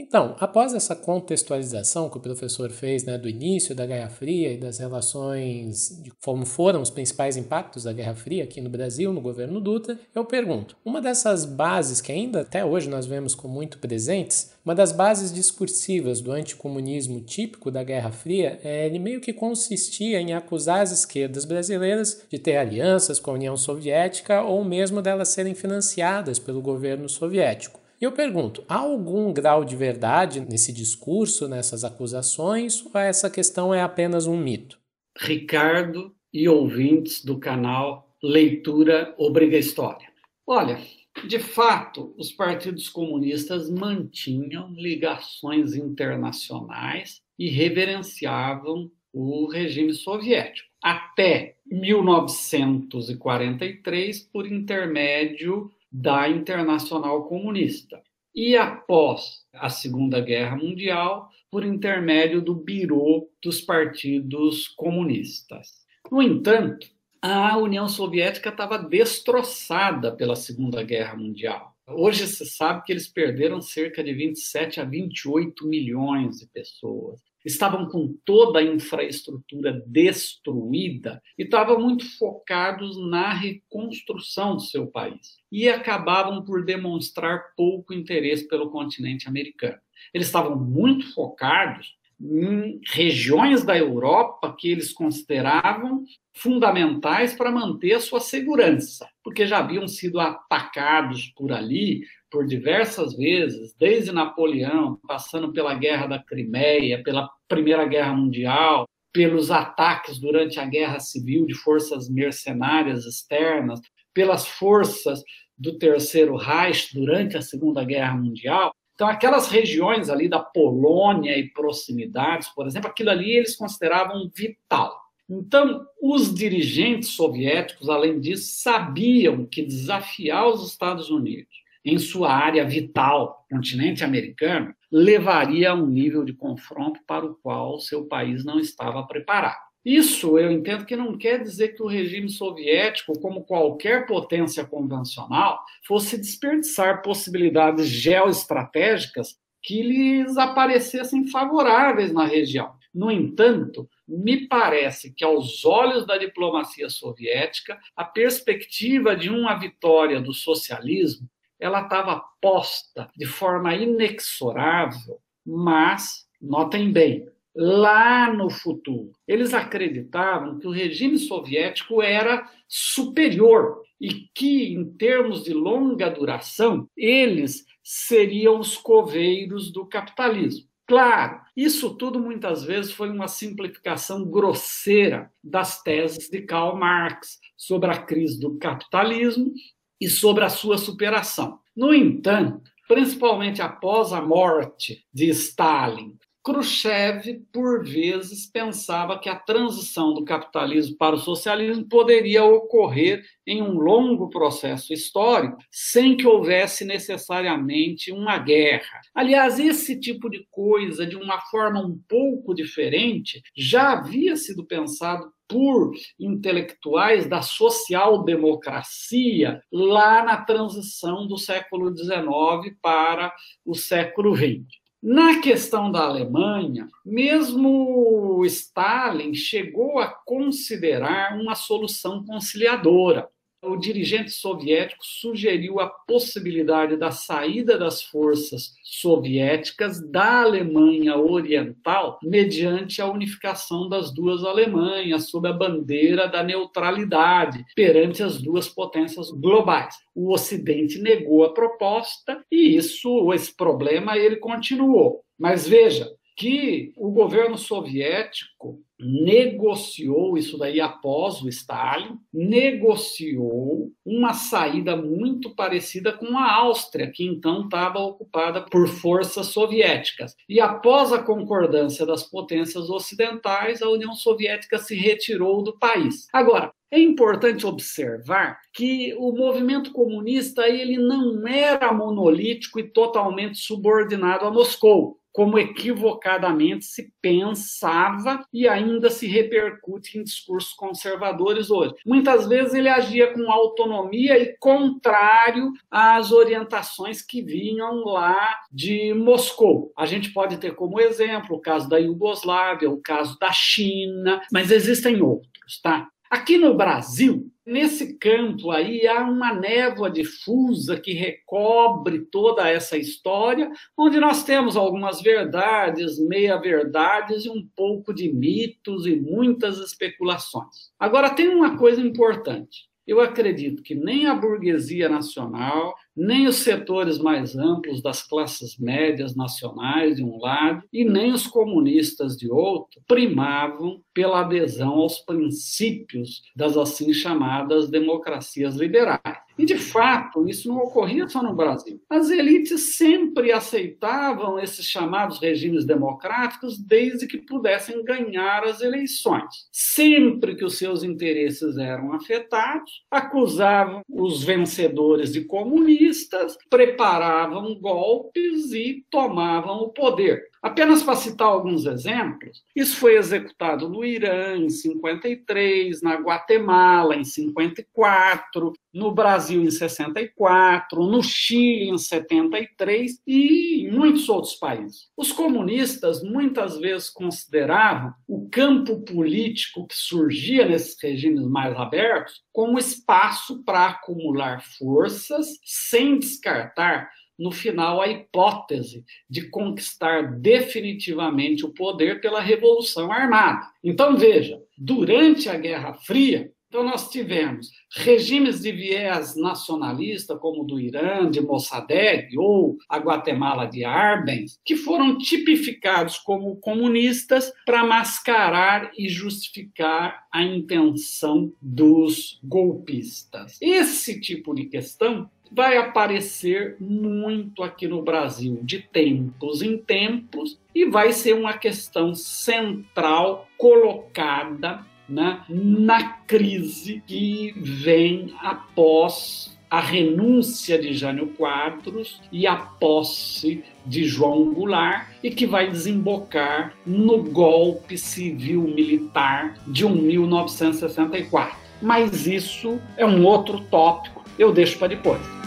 [0.00, 4.56] Então, após essa contextualização que o professor fez né, do início da Guerra Fria e
[4.56, 9.20] das relações, de como foram os principais impactos da Guerra Fria aqui no Brasil, no
[9.20, 13.78] governo Dutra, eu pergunto: uma dessas bases que ainda até hoje nós vemos com muito
[13.80, 19.32] presentes, uma das bases discursivas do anticomunismo típico da Guerra Fria, é, ele meio que
[19.32, 25.02] consistia em acusar as esquerdas brasileiras de ter alianças com a União Soviética ou mesmo
[25.02, 27.87] delas serem financiadas pelo governo soviético.
[28.00, 33.74] E eu pergunto: há algum grau de verdade nesse discurso, nessas acusações, ou essa questão
[33.74, 34.78] é apenas um mito?
[35.16, 40.06] Ricardo e ouvintes do canal Leitura Obriga História.
[40.46, 40.78] Olha,
[41.26, 50.68] de fato, os partidos comunistas mantinham ligações internacionais e reverenciavam o regime soviético.
[50.80, 58.02] Até 1943, por intermédio da Internacional Comunista.
[58.34, 65.86] E após a Segunda Guerra Mundial, por intermédio do Biro dos Partidos Comunistas.
[66.10, 66.86] No entanto,
[67.20, 71.74] a União Soviética estava destroçada pela Segunda Guerra Mundial.
[71.86, 77.88] Hoje se sabe que eles perderam cerca de 27 a 28 milhões de pessoas estavam
[77.88, 85.68] com toda a infraestrutura destruída e estavam muito focados na reconstrução do seu país e
[85.68, 89.78] acabavam por demonstrar pouco interesse pelo continente americano.
[90.12, 98.00] Eles estavam muito focados em regiões da Europa que eles consideravam fundamentais para manter a
[98.00, 105.52] sua segurança, porque já haviam sido atacados por ali por diversas vezes, desde Napoleão, passando
[105.52, 111.54] pela Guerra da Crimeia, pela Primeira Guerra Mundial, pelos ataques durante a Guerra Civil de
[111.54, 113.80] forças mercenárias externas,
[114.12, 115.22] pelas forças
[115.56, 118.72] do Terceiro Reich durante a Segunda Guerra Mundial.
[118.94, 125.00] Então, aquelas regiões ali da Polônia e proximidades, por exemplo, aquilo ali eles consideravam vital.
[125.30, 132.66] Então, os dirigentes soviéticos, além disso, sabiam que desafiar os Estados Unidos em sua área
[132.66, 138.60] vital, continente americano, levaria a um nível de confronto para o qual seu país não
[138.60, 139.68] estava preparado.
[139.84, 145.60] Isso eu entendo que não quer dizer que o regime soviético, como qualquer potência convencional,
[145.86, 152.74] fosse desperdiçar possibilidades geoestratégicas que lhes aparecessem favoráveis na região.
[152.94, 160.20] No entanto, me parece que, aos olhos da diplomacia soviética, a perspectiva de uma vitória
[160.20, 161.28] do socialismo
[161.58, 169.12] ela estava posta de forma inexorável, mas, notem bem, lá no futuro.
[169.26, 176.88] Eles acreditavam que o regime soviético era superior e que, em termos de longa duração,
[176.96, 180.68] eles seriam os coveiros do capitalismo.
[180.86, 187.90] Claro, isso tudo muitas vezes foi uma simplificação grosseira das teses de Karl Marx sobre
[187.90, 189.52] a crise do capitalismo
[190.00, 191.58] e sobre a sua superação.
[191.76, 196.16] No entanto, principalmente após a morte de Stalin,
[196.48, 203.60] Khrushchev, por vezes, pensava que a transição do capitalismo para o socialismo poderia ocorrer em
[203.60, 209.02] um longo processo histórico, sem que houvesse necessariamente uma guerra.
[209.14, 215.30] Aliás, esse tipo de coisa, de uma forma um pouco diferente, já havia sido pensado
[215.46, 223.34] por intelectuais da social-democracia lá na transição do século XIX para
[223.66, 224.87] o século XX.
[225.02, 233.28] Na questão da Alemanha, mesmo Stalin chegou a considerar uma solução conciliadora
[233.62, 243.02] o dirigente soviético sugeriu a possibilidade da saída das forças soviéticas da Alemanha Oriental mediante
[243.02, 249.96] a unificação das duas Alemanhas sob a bandeira da neutralidade perante as duas potências globais.
[250.14, 255.22] O Ocidente negou a proposta e isso, esse problema, ele continuou.
[255.38, 264.96] Mas veja, que o governo soviético negociou, isso daí após o Stalin, negociou uma saída
[264.96, 270.34] muito parecida com a Áustria, que então estava ocupada por forças soviéticas.
[270.48, 276.26] E após a concordância das potências ocidentais, a União Soviética se retirou do país.
[276.32, 284.46] Agora, é importante observar que o movimento comunista ele não era monolítico e totalmente subordinado
[284.46, 291.94] a Moscou como equivocadamente se pensava e ainda se repercute em discursos conservadores hoje.
[292.04, 299.92] Muitas vezes ele agia com autonomia e contrário às orientações que vinham lá de Moscou.
[299.96, 304.72] A gente pode ter como exemplo o caso da Iugoslávia, o caso da China, mas
[304.72, 306.08] existem outros, tá?
[306.30, 313.70] Aqui no Brasil, nesse campo aí, há uma névoa difusa que recobre toda essa história,
[313.96, 320.90] onde nós temos algumas verdades, meia-verdades e um pouco de mitos e muitas especulações.
[320.98, 322.88] Agora, tem uma coisa importante.
[323.06, 329.36] Eu acredito que nem a burguesia nacional, nem os setores mais amplos das classes médias
[329.36, 336.42] nacionais, de um lado, e nem os comunistas, de outro, primavam pela adesão aos princípios
[336.56, 339.47] das assim chamadas democracias liberais.
[339.58, 342.00] E, de fato, isso não ocorria só no Brasil.
[342.08, 349.68] As elites sempre aceitavam esses chamados regimes democráticos desde que pudessem ganhar as eleições.
[349.72, 359.04] Sempre que os seus interesses eram afetados, acusavam os vencedores de comunistas, preparavam golpes e
[359.10, 360.48] tomavam o poder.
[360.62, 367.24] Apenas para citar alguns exemplos, isso foi executado no Irã em 53, na Guatemala em
[367.24, 375.08] 54, no Brasil em 64, no Chile em 73 e em muitos outros países.
[375.16, 382.78] Os comunistas muitas vezes consideravam o campo político que surgia nesses regimes mais abertos como
[382.78, 392.20] espaço para acumular forças, sem descartar no final, a hipótese de conquistar definitivamente o poder
[392.20, 393.66] pela Revolução Armada.
[393.82, 400.66] Então, veja, durante a Guerra Fria, então nós tivemos regimes de viés nacionalista, como o
[400.66, 407.84] do Irã, de Mossadegh, ou a Guatemala de Arbenz, que foram tipificados como comunistas para
[407.84, 413.56] mascarar e justificar a intenção dos golpistas.
[413.62, 420.84] Esse tipo de questão vai aparecer muito aqui no Brasil, de tempos em tempos, e
[420.84, 430.94] vai ser uma questão central colocada né, na crise que vem após a renúncia de
[430.94, 439.58] Jânio Quadros e a posse de João Goulart e que vai desembocar no golpe civil-militar
[439.66, 441.56] de 1964.
[441.80, 445.37] Mas isso é um outro tópico, eu deixo para depois.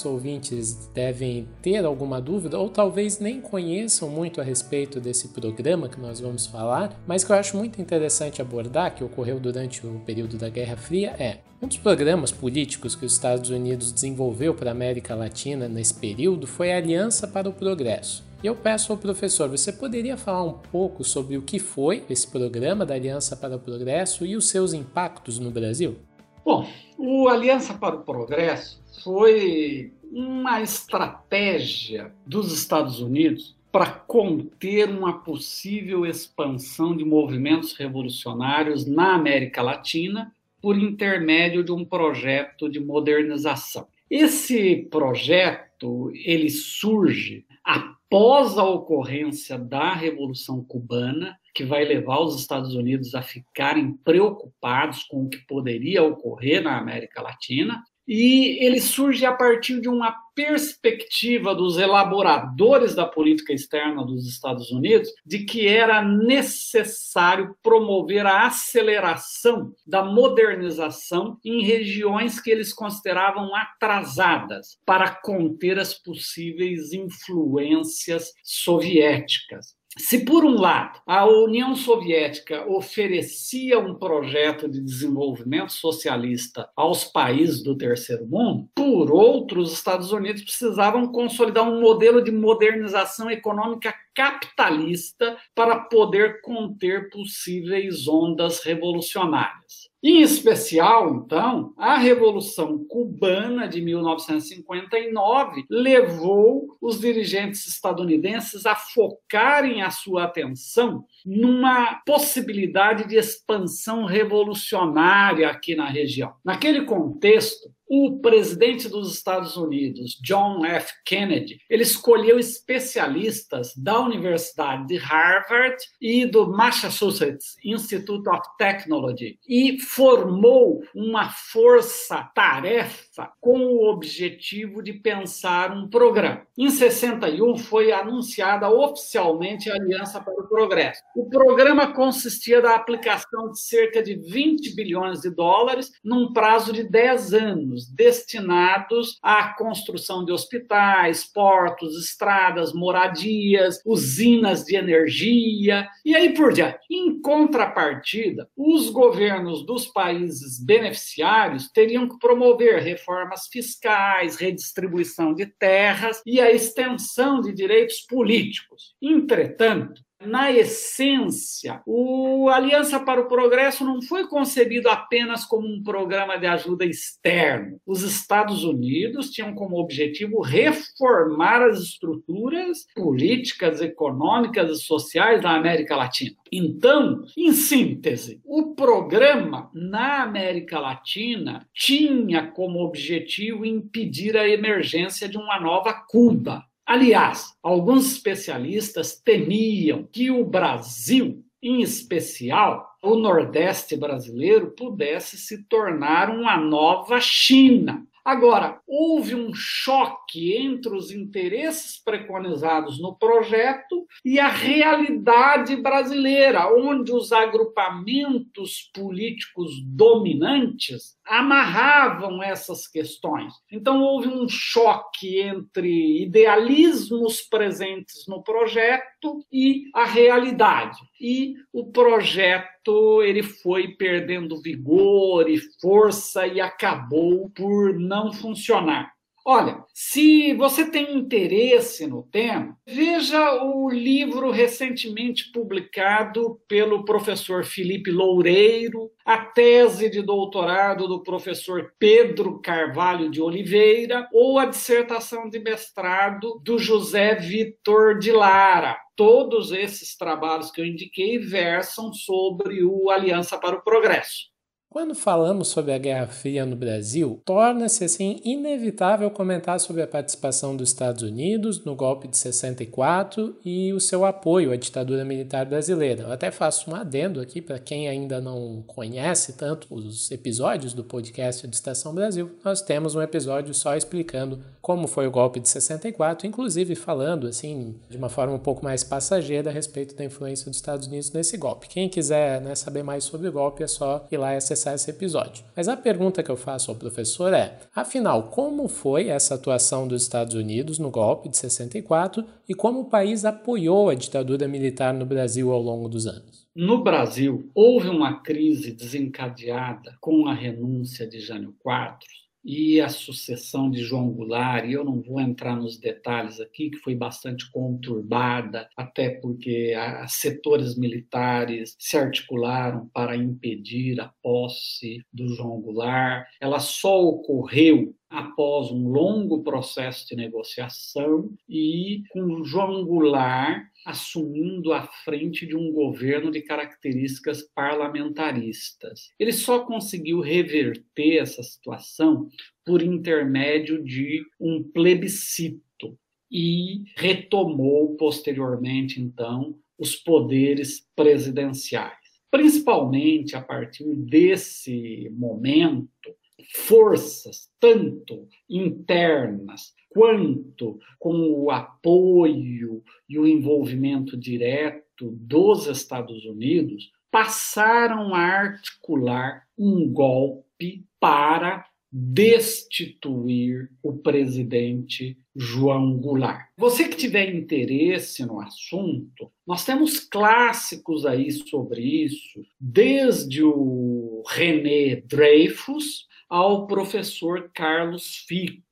[0.00, 5.88] Muitos ouvintes devem ter alguma dúvida ou talvez nem conheçam muito a respeito desse programa
[5.88, 10.00] que nós vamos falar, mas que eu acho muito interessante abordar, que ocorreu durante o
[10.00, 14.70] período da Guerra Fria, é um dos programas políticos que os Estados Unidos desenvolveu para
[14.70, 18.24] a América Latina nesse período foi a Aliança para o Progresso.
[18.42, 22.26] E eu peço ao professor, você poderia falar um pouco sobre o que foi esse
[22.26, 25.98] programa da Aliança para o Progresso e os seus impactos no Brasil?
[26.44, 26.66] Bom,
[26.96, 36.04] o Aliança para o Progresso foi uma estratégia dos Estados Unidos para conter uma possível
[36.04, 43.86] expansão de movimentos revolucionários na América Latina por intermédio de um projeto de modernização.
[44.10, 52.74] Esse projeto ele surge após a ocorrência da Revolução Cubana, que vai levar os Estados
[52.74, 57.82] Unidos a ficarem preocupados com o que poderia ocorrer na América Latina,
[58.12, 64.72] e ele surge a partir de uma perspectiva dos elaboradores da política externa dos Estados
[64.72, 73.54] Unidos de que era necessário promover a aceleração da modernização em regiões que eles consideravam
[73.54, 79.78] atrasadas para conter as possíveis influências soviéticas.
[79.98, 87.60] Se, por um lado, a União Soviética oferecia um projeto de desenvolvimento socialista aos países
[87.60, 93.92] do terceiro mundo, por outro, os Estados Unidos precisavam consolidar um modelo de modernização econômica
[94.14, 99.89] capitalista para poder conter possíveis ondas revolucionárias.
[100.02, 109.90] Em especial, então, a Revolução Cubana de 1959 levou os dirigentes estadunidenses a focarem a
[109.90, 116.32] sua atenção numa possibilidade de expansão revolucionária aqui na região.
[116.42, 120.92] Naquele contexto, o presidente dos Estados Unidos, John F.
[121.04, 129.80] Kennedy, ele escolheu especialistas da Universidade de Harvard e do Massachusetts Institute of Technology e
[129.80, 136.46] formou uma força-tarefa com o objetivo de pensar um programa.
[136.56, 141.02] Em 61 foi anunciada oficialmente a Aliança para o Progresso.
[141.16, 146.84] O programa consistia da aplicação de cerca de 20 bilhões de dólares num prazo de
[146.84, 156.34] 10 anos destinados à construção de hospitais, portos, estradas, moradias, usinas de energia e aí
[156.34, 156.78] por diante.
[156.90, 166.22] Em contrapartida, os governos dos países beneficiários teriam que promover reformas fiscais, redistribuição de terras
[166.26, 168.94] e a extensão de direitos políticos.
[169.00, 176.36] Entretanto, na essência, o Aliança para o Progresso não foi concebido apenas como um programa
[176.36, 177.80] de ajuda externo.
[177.86, 185.96] Os Estados Unidos tinham como objetivo reformar as estruturas políticas, econômicas e sociais da América
[185.96, 186.36] Latina.
[186.52, 195.38] Então, em síntese, o programa na América Latina tinha como objetivo impedir a emergência de
[195.38, 204.72] uma nova Cuba Aliás, alguns especialistas temiam que o Brasil, em especial o Nordeste brasileiro,
[204.72, 208.04] pudesse se tornar uma nova China.
[208.24, 217.12] Agora, houve um choque entre os interesses preconizados no projeto e a realidade brasileira, onde
[217.12, 223.54] os agrupamentos políticos dominantes amarravam essas questões.
[223.70, 230.98] Então houve um choque entre idealismos presentes no projeto e a realidade.
[231.20, 239.12] E o projeto ele foi perdendo vigor e força e acabou por não funcionar.
[239.52, 248.12] Olha, se você tem interesse no tema, veja o livro recentemente publicado pelo professor Felipe
[248.12, 255.58] Loureiro, a tese de doutorado do professor Pedro Carvalho de Oliveira ou a dissertação de
[255.58, 258.96] mestrado do José Vitor de Lara.
[259.16, 264.49] Todos esses trabalhos que eu indiquei versam sobre o Aliança para o Progresso.
[264.92, 270.74] Quando falamos sobre a Guerra Fria no Brasil, torna-se assim inevitável comentar sobre a participação
[270.74, 276.24] dos Estados Unidos no golpe de 64 e o seu apoio à ditadura militar brasileira.
[276.24, 281.04] Eu até faço um adendo aqui para quem ainda não conhece tanto os episódios do
[281.04, 282.50] podcast de Estação Brasil.
[282.64, 287.94] Nós temos um episódio só explicando como foi o golpe de 64, inclusive falando assim
[288.08, 291.56] de uma forma um pouco mais passageira a respeito da influência dos Estados Unidos nesse
[291.56, 291.86] golpe.
[291.86, 295.10] Quem quiser né, saber mais sobre o golpe é só ir lá e acessar esse
[295.10, 295.64] episódio.
[295.76, 300.22] Mas a pergunta que eu faço ao professor é: afinal, como foi essa atuação dos
[300.22, 305.26] Estados Unidos no golpe de 64 e como o país apoiou a ditadura militar no
[305.26, 306.66] Brasil ao longo dos anos?
[306.74, 313.90] No Brasil, houve uma crise desencadeada com a renúncia de Jânio Quadros e a sucessão
[313.90, 318.88] de João Goulart, e eu não vou entrar nos detalhes aqui, que foi bastante conturbada,
[318.96, 319.94] até porque
[320.28, 326.46] setores militares se articularam para impedir a posse do João Goulart.
[326.60, 335.02] Ela só ocorreu após um longo processo de negociação e com João Goulart assumindo a
[335.02, 339.28] frente de um governo de características parlamentaristas.
[339.38, 342.48] Ele só conseguiu reverter essa situação
[342.84, 346.18] por intermédio de um plebiscito
[346.50, 352.18] e retomou posteriormente, então, os poderes presidenciais.
[352.50, 356.34] Principalmente a partir desse momento,
[356.72, 368.34] forças, tanto internas quanto com o apoio e o envolvimento direto dos Estados Unidos, passaram
[368.34, 376.68] a articular um golpe para destituir o presidente João Goulart.
[376.76, 385.20] Você que tiver interesse no assunto, nós temos clássicos aí sobre isso, desde o René
[385.20, 388.82] Dreyfus ao professor Carlos Fico,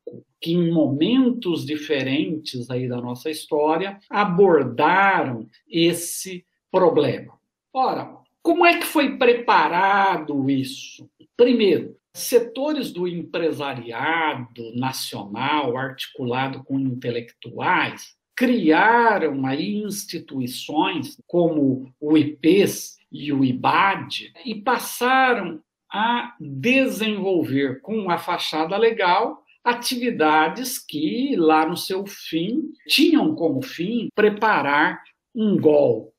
[0.40, 7.36] que em momentos diferentes aí da nossa história abordaram esse problema.
[7.74, 11.10] Ora, como é que foi preparado isso?
[11.36, 23.32] Primeiro, setores do empresariado nacional, articulado com intelectuais, criaram aí instituições como o IPES e
[23.32, 25.60] o IBAD e passaram
[25.92, 34.08] a desenvolver com a fachada legal atividades que, lá no seu fim, tinham como fim
[34.14, 35.02] preparar
[35.34, 36.17] um golpe.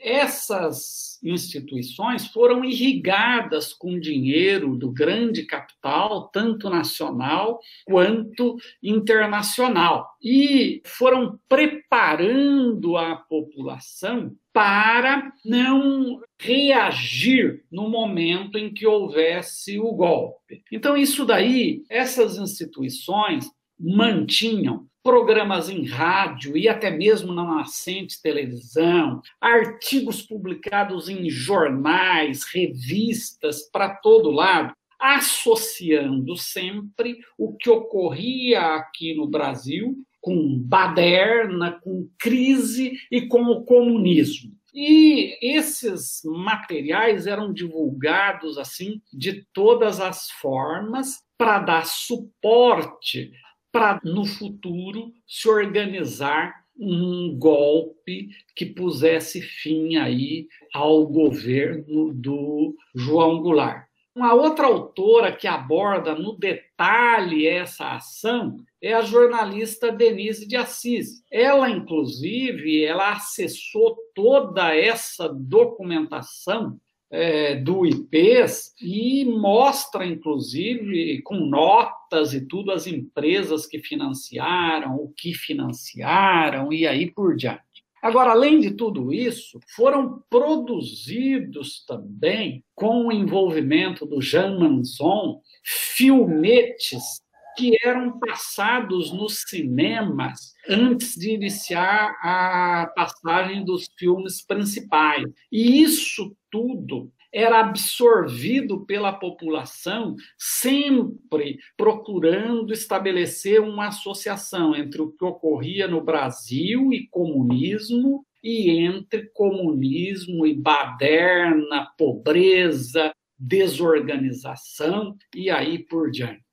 [0.00, 11.38] Essas instituições foram irrigadas com dinheiro do grande capital, tanto nacional quanto internacional, e foram
[11.48, 20.62] preparando a população para não reagir no momento em que houvesse o golpe.
[20.72, 29.22] Então, isso daí, essas instituições mantinham programas em rádio e até mesmo na nascente televisão,
[29.40, 39.26] artigos publicados em jornais, revistas para todo lado, associando sempre o que ocorria aqui no
[39.26, 44.52] Brasil com baderna, com crise e com o comunismo.
[44.74, 53.32] E esses materiais eram divulgados assim de todas as formas para dar suporte
[53.78, 63.40] para no futuro se organizar um golpe que pusesse fim aí ao governo do João
[63.40, 63.86] Goulart.
[64.16, 71.22] Uma outra autora que aborda no detalhe essa ação é a jornalista Denise de Assis.
[71.30, 76.80] Ela, inclusive, ela acessou toda essa documentação
[77.10, 85.12] é, do IPES e mostra, inclusive, com notas e tudo, as empresas que financiaram, o
[85.16, 87.62] que financiaram e aí por diante.
[88.00, 97.20] Agora, além de tudo isso, foram produzidos também, com o envolvimento do Jean Manson, filmetes
[97.58, 105.24] que eram passados nos cinemas antes de iniciar a passagem dos filmes principais.
[105.50, 115.24] E isso tudo era absorvido pela população, sempre procurando estabelecer uma associação entre o que
[115.24, 126.12] ocorria no Brasil e comunismo e entre comunismo e baderna, pobreza, desorganização e aí por
[126.12, 126.47] diante.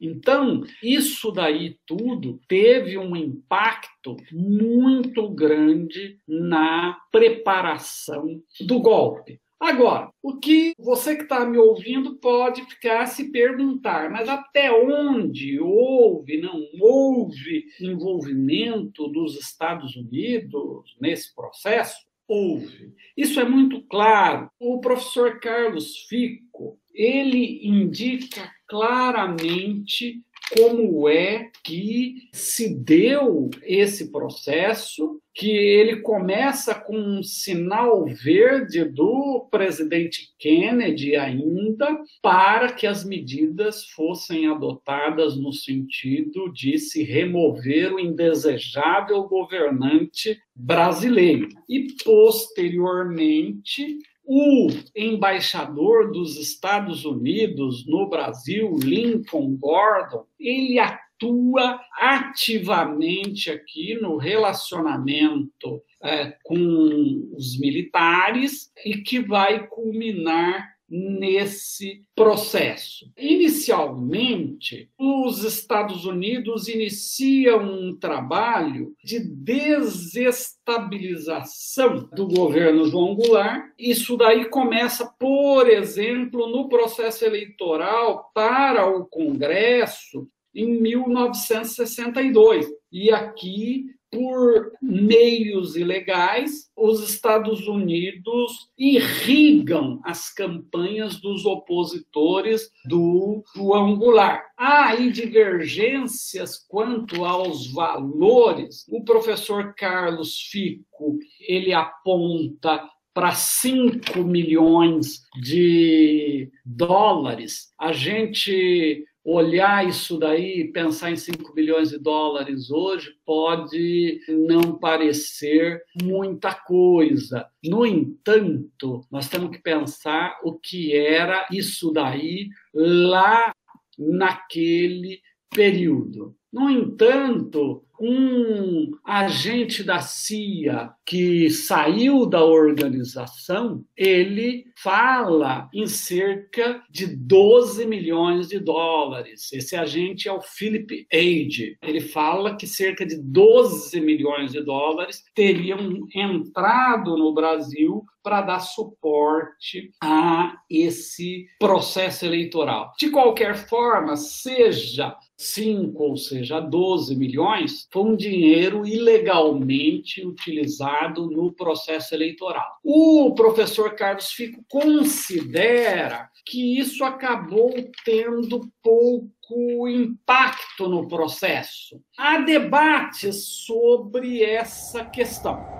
[0.00, 9.40] Então, isso daí tudo teve um impacto muito grande na preparação do golpe.
[9.60, 15.58] Agora, o que você que está me ouvindo pode ficar se perguntar, mas até onde
[15.58, 22.07] houve, não houve envolvimento dos Estados Unidos nesse processo?
[22.28, 22.92] Houve.
[23.16, 24.50] Isso é muito claro.
[24.60, 30.22] O professor Carlos Fico, ele indica claramente
[30.56, 39.46] como é que se deu esse processo, que ele começa com um sinal verde do
[39.50, 48.00] presidente Kennedy ainda para que as medidas fossem adotadas no sentido de se remover o
[48.00, 51.48] indesejável governante brasileiro.
[51.68, 63.94] E posteriormente o embaixador dos Estados Unidos no Brasil, Lincoln Gordon, ele atua ativamente aqui
[63.94, 73.10] no relacionamento é, com os militares e que vai culminar nesse processo.
[73.16, 83.70] Inicialmente, os Estados Unidos iniciam um trabalho de desestabilização do governo João Goulart.
[83.78, 92.66] Isso daí começa, por exemplo, no processo eleitoral para o Congresso em 1962.
[92.90, 103.96] E aqui por meios ilegais, os Estados Unidos irrigam as campanhas dos opositores do João
[103.96, 104.42] Goulart.
[104.56, 108.86] Há aí divergências quanto aos valores.
[108.88, 117.72] O professor Carlos Fico, ele aponta para 5 milhões de dólares.
[117.76, 125.82] A gente olhar isso daí pensar em 5 bilhões de dólares hoje pode não parecer
[126.02, 127.46] muita coisa.
[127.62, 133.52] No entanto, nós temos que pensar o que era isso daí lá
[133.98, 135.20] naquele
[135.50, 136.34] período.
[136.52, 147.06] No entanto, um agente da CIA que saiu da organização, ele fala em cerca de
[147.06, 149.52] 12 milhões de dólares.
[149.52, 151.76] Esse agente é o Philip Age.
[151.82, 158.60] Ele fala que cerca de 12 milhões de dólares teriam entrado no Brasil para dar
[158.60, 162.92] suporte a esse processo eleitoral.
[162.98, 171.52] De qualquer forma, seja 5 ou seja 12 milhões, foi um dinheiro ilegalmente utilizado no
[171.52, 172.66] processo eleitoral.
[172.82, 177.72] O professor Carlos Fico considera que isso acabou
[178.04, 182.02] tendo pouco impacto no processo.
[182.16, 185.77] Há debates sobre essa questão.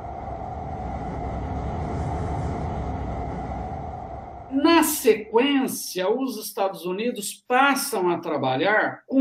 [4.69, 9.19] Na sequência, os Estados Unidos passam a trabalhar com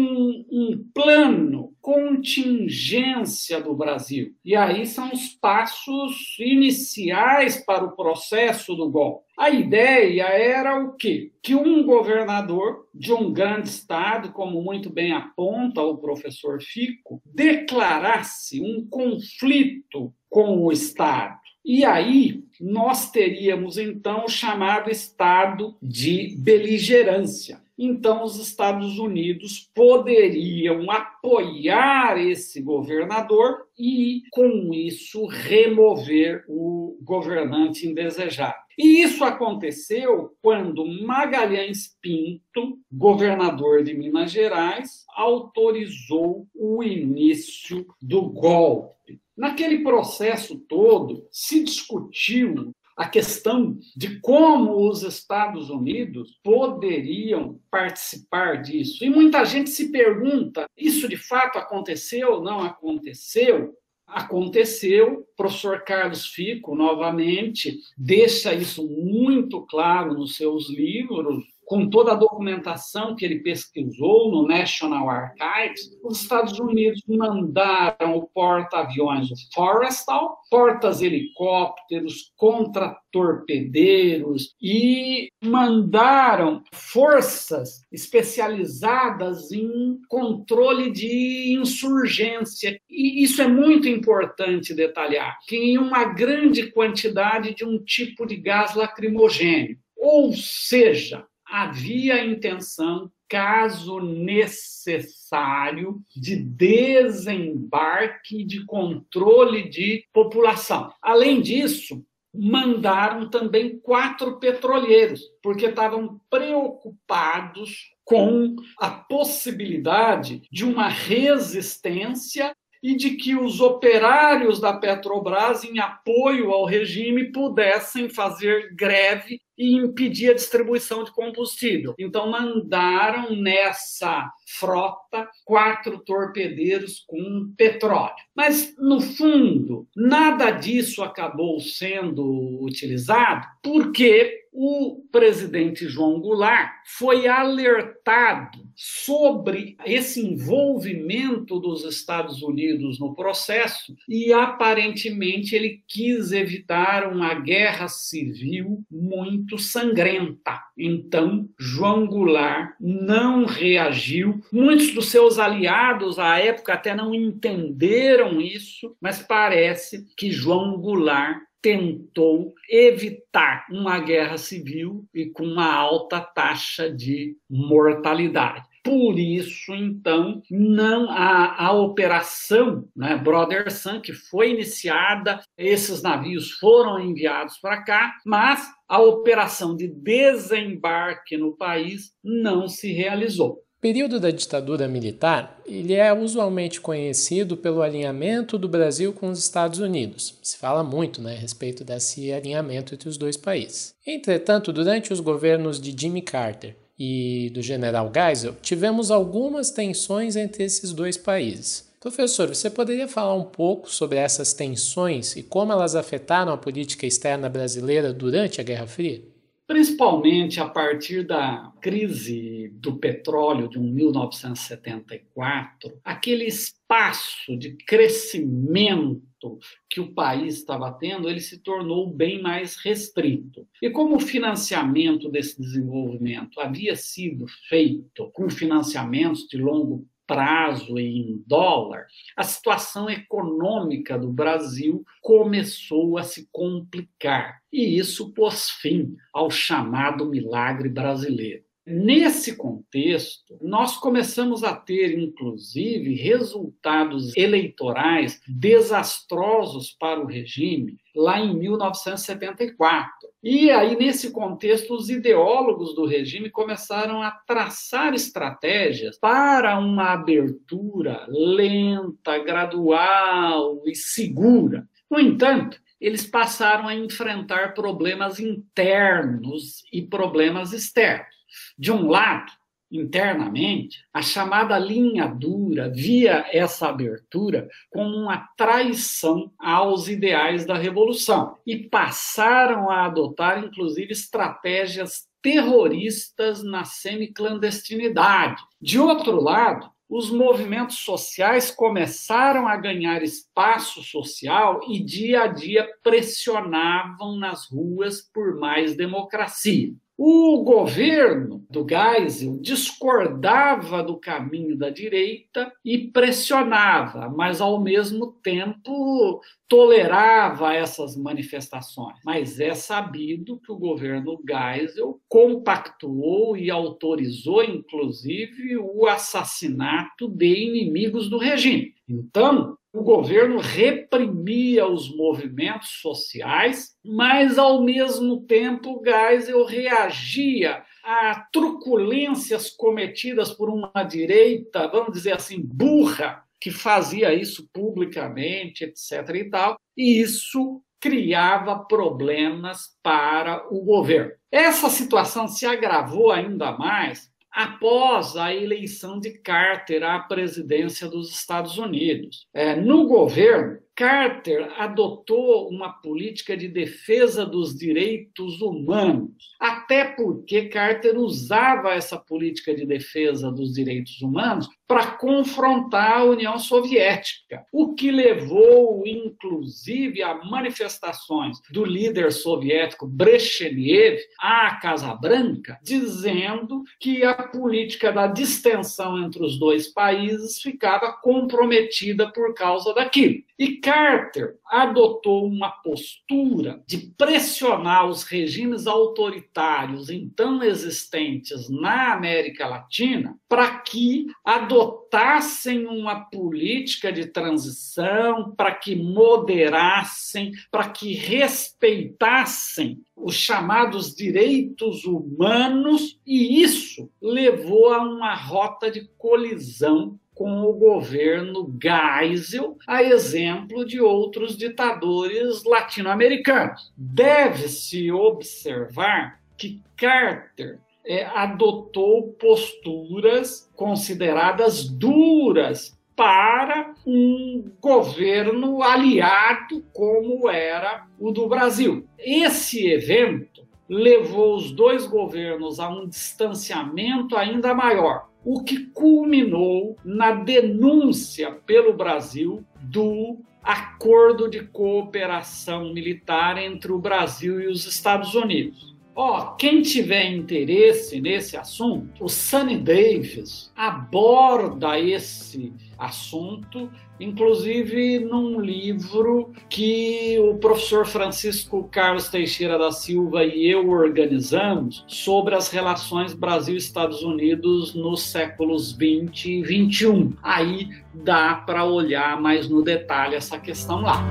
[0.51, 4.33] um plano contingência do Brasil.
[4.43, 9.23] E aí são os passos iniciais para o processo do golpe.
[9.37, 11.31] A ideia era o quê?
[11.41, 18.59] Que um governador de um grande estado, como muito bem aponta o professor Fico, declarasse
[18.59, 21.46] um conflito com o Estado.
[21.68, 27.61] E aí nós teríamos então o chamado estado de beligerância.
[27.78, 38.55] Então, os Estados Unidos poderiam apoiar esse governador e, com isso, remover o governante indesejado.
[38.78, 49.20] E isso aconteceu quando Magalhães Pinto, governador de Minas Gerais, autorizou o início do golpe.
[49.38, 59.05] Naquele processo todo, se discutiu a questão de como os Estados Unidos poderiam participar disso.
[59.05, 62.41] E muita gente se pergunta: isso de fato aconteceu?
[62.41, 63.75] Não aconteceu?
[64.07, 72.13] Aconteceu, o professor Carlos Fico, novamente, deixa isso muito claro nos seus livros, com toda
[72.13, 80.38] a documentação que ele pesquisou no National Archives, os Estados Unidos mandaram o porta-aviões Forrestal,
[80.49, 92.80] portas-helicópteros, contra-torpedeiros e mandaram forças especializadas em controle de insurgência.
[92.89, 98.38] E isso é muito importante detalhar, que em uma grande quantidade de um tipo de
[98.38, 99.78] gás lacrimogênio.
[99.97, 110.91] Ou seja, havia intenção, caso necessário, de desembarque de controle de população.
[111.01, 122.55] Além disso, mandaram também quatro petroleiros, porque estavam preocupados com a possibilidade de uma resistência
[122.81, 129.76] e de que os operários da Petrobras, em apoio ao regime, pudessem fazer greve e
[129.76, 131.95] impedir a distribuição de combustível.
[131.97, 138.16] Então, mandaram nessa frota quatro torpedeiros com petróleo.
[138.36, 148.58] Mas, no fundo, nada disso acabou sendo utilizado porque o presidente João Goulart foi alertado
[148.76, 157.88] sobre esse envolvimento dos Estados Unidos no processo e aparentemente ele quis evitar uma guerra
[157.88, 160.60] civil muito sangrenta.
[160.76, 164.41] Então, João Goulart não reagiu.
[164.51, 171.46] Muitos dos seus aliados à época até não entenderam isso, mas parece que João Goulart
[171.68, 178.65] tentou evitar uma guerra civil e com uma alta taxa de mortalidade.
[178.82, 186.51] Por isso, então, não a, a operação né, Brother Sun, que foi iniciada, esses navios
[186.51, 193.61] foram enviados para cá, mas a operação de desembarque no país não se realizou.
[193.78, 199.38] O período da ditadura militar, ele é usualmente conhecido pelo alinhamento do Brasil com os
[199.38, 200.34] Estados Unidos.
[200.41, 203.93] Se fala muito né, a respeito desse alinhamento entre os dois países.
[204.05, 210.63] Entretanto, durante os governos de Jimmy Carter e do general Geisel, tivemos algumas tensões entre
[210.63, 211.88] esses dois países.
[211.99, 217.05] Professor, você poderia falar um pouco sobre essas tensões e como elas afetaram a política
[217.05, 219.21] externa brasileira durante a Guerra Fria?
[219.68, 229.59] Principalmente a partir da crise do petróleo de 1974, aquele espaço de crescimento
[229.89, 233.68] que o país estava tendo, ele se tornou bem mais restrito.
[233.82, 241.41] E como o financiamento desse desenvolvimento havia sido feito com financiamentos de longo prazo em
[241.47, 242.05] dólar,
[242.36, 247.61] a situação econômica do Brasil começou a se complicar.
[247.71, 251.66] E isso pôs fim ao chamado milagre brasileiro.
[251.89, 261.57] Nesse contexto, nós começamos a ter, inclusive, resultados eleitorais desastrosos para o regime lá em
[261.57, 263.09] 1974.
[263.41, 271.25] E aí, nesse contexto, os ideólogos do regime começaram a traçar estratégias para uma abertura
[271.29, 274.85] lenta, gradual e segura.
[275.09, 281.36] No entanto, eles passaram a enfrentar problemas internos e problemas externos.
[281.77, 282.51] De um lado,
[282.91, 291.57] internamente, a chamada linha dura via essa abertura como uma traição aos ideais da revolução
[291.65, 298.61] e passaram a adotar, inclusive, estratégias terroristas na semiclandestinidade.
[298.81, 305.87] De outro lado, os movimentos sociais começaram a ganhar espaço social e dia a dia
[306.01, 309.93] pressionavam nas ruas por mais democracia.
[310.20, 319.39] O governo do Geisel discordava do caminho da direita e pressionava, mas ao mesmo tempo
[319.68, 322.18] tolerava essas manifestações.
[322.26, 331.30] Mas é sabido que o governo Geisel compactuou e autorizou, inclusive, o assassinato de inimigos
[331.30, 331.93] do regime.
[332.09, 342.71] Então, o governo reprimia os movimentos sociais, mas ao mesmo tempo Geisel reagia a truculências
[342.71, 349.35] cometidas por uma direita, vamos dizer assim, burra, que fazia isso publicamente, etc.
[349.35, 354.31] e tal, e isso criava problemas para o governo.
[354.51, 361.80] Essa situação se agravou ainda mais após a eleição de Carter à presidência dos Estados
[361.80, 362.47] Unidos.
[362.53, 371.17] É, no governo, Carter adotou uma política de defesa dos direitos humanos, até porque Carter
[371.17, 378.11] usava essa política de defesa dos direitos humanos para confrontar a União Soviética, o que
[378.11, 388.11] levou, inclusive, a manifestações do líder soviético Brezhnev à Casa Branca, dizendo que a política
[388.11, 393.43] da distensão entre os dois países ficava comprometida por causa daquilo.
[393.59, 403.39] E Carter adotou uma postura de pressionar os regimes autoritários então existentes na América Latina
[403.47, 414.13] para que adotassem uma política de transição, para que moderassem, para que respeitassem os chamados
[414.13, 423.01] direitos humanos, e isso levou a uma rota de colisão com o governo Geisel, a
[423.01, 426.93] exemplo de outros ditadores latino-americanos.
[426.95, 441.07] Deve-se observar que Carter é, adotou posturas consideradas duras para um governo aliado como era
[441.19, 442.05] o do Brasil.
[442.19, 450.31] Esse evento levou os dois governos a um distanciamento ainda maior o que culminou na
[450.31, 458.95] denúncia pelo Brasil do acordo de cooperação militar entre o Brasil e os Estados Unidos.
[459.13, 466.89] Ó, quem tiver interesse nesse assunto, o Sunny Davis aborda esse assunto,
[467.20, 475.55] inclusive num livro que o professor Francisco Carlos Teixeira da Silva e eu organizamos sobre
[475.55, 480.34] as relações Brasil-Estados Unidos nos séculos 20 e 21.
[480.41, 484.24] Aí dá para olhar mais no detalhe essa questão lá.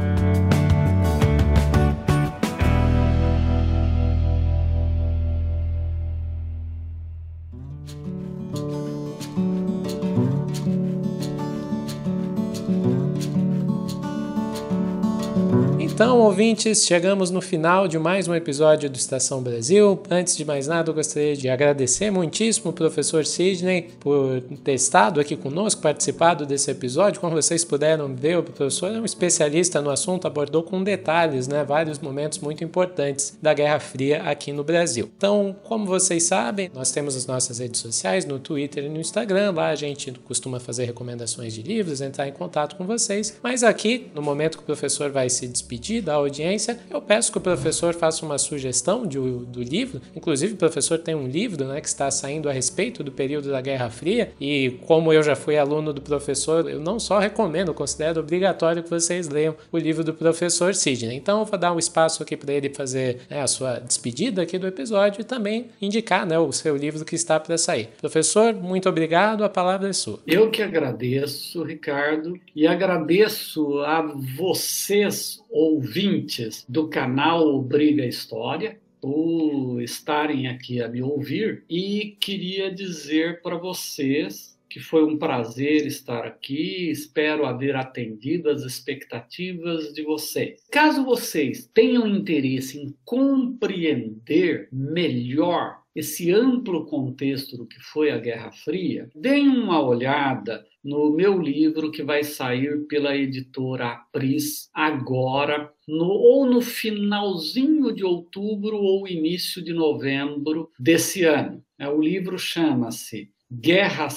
[16.36, 19.98] Ouvintes, chegamos no final de mais um episódio do Estação Brasil.
[20.10, 25.18] Antes de mais nada, eu gostaria de agradecer muitíssimo o professor Sidney por ter estado
[25.18, 27.22] aqui conosco, participado desse episódio.
[27.22, 31.64] Como vocês puderam ver, o professor é um especialista no assunto, abordou com detalhes né,
[31.64, 35.10] vários momentos muito importantes da Guerra Fria aqui no Brasil.
[35.16, 39.52] Então, como vocês sabem, nós temos as nossas redes sociais no Twitter e no Instagram.
[39.52, 43.38] Lá a gente costuma fazer recomendações de livros, entrar em contato com vocês.
[43.42, 47.38] Mas aqui, no momento que o professor vai se despedir, da audiência, eu peço que
[47.38, 50.00] o professor faça uma sugestão de, do livro.
[50.14, 53.60] Inclusive, o professor tem um livro né, que está saindo a respeito do período da
[53.60, 58.20] Guerra Fria, e como eu já fui aluno do professor, eu não só recomendo, considero
[58.20, 61.16] obrigatório que vocês leiam o livro do professor Sidney.
[61.16, 64.58] Então, eu vou dar um espaço aqui para ele fazer né, a sua despedida aqui
[64.58, 67.88] do episódio e também indicar né, o seu livro que está para sair.
[68.00, 70.20] Professor, muito obrigado, a palavra é sua.
[70.26, 74.02] Eu que agradeço, Ricardo, e agradeço a
[74.36, 81.64] vocês, ouvintes do canal Briga História por estarem aqui a me ouvir.
[81.68, 88.60] E queria dizer para vocês que foi um prazer estar aqui, espero haver atendido as
[88.60, 90.66] expectativas de vocês.
[90.70, 98.52] Caso vocês tenham interesse em compreender melhor esse amplo contexto do que foi a Guerra
[98.52, 106.04] Fria, deem uma olhada no meu livro que vai sair pela editora Apris agora, no,
[106.04, 111.64] ou no finalzinho de outubro ou início de novembro desse ano.
[111.78, 114.08] É, o livro chama-se Guerra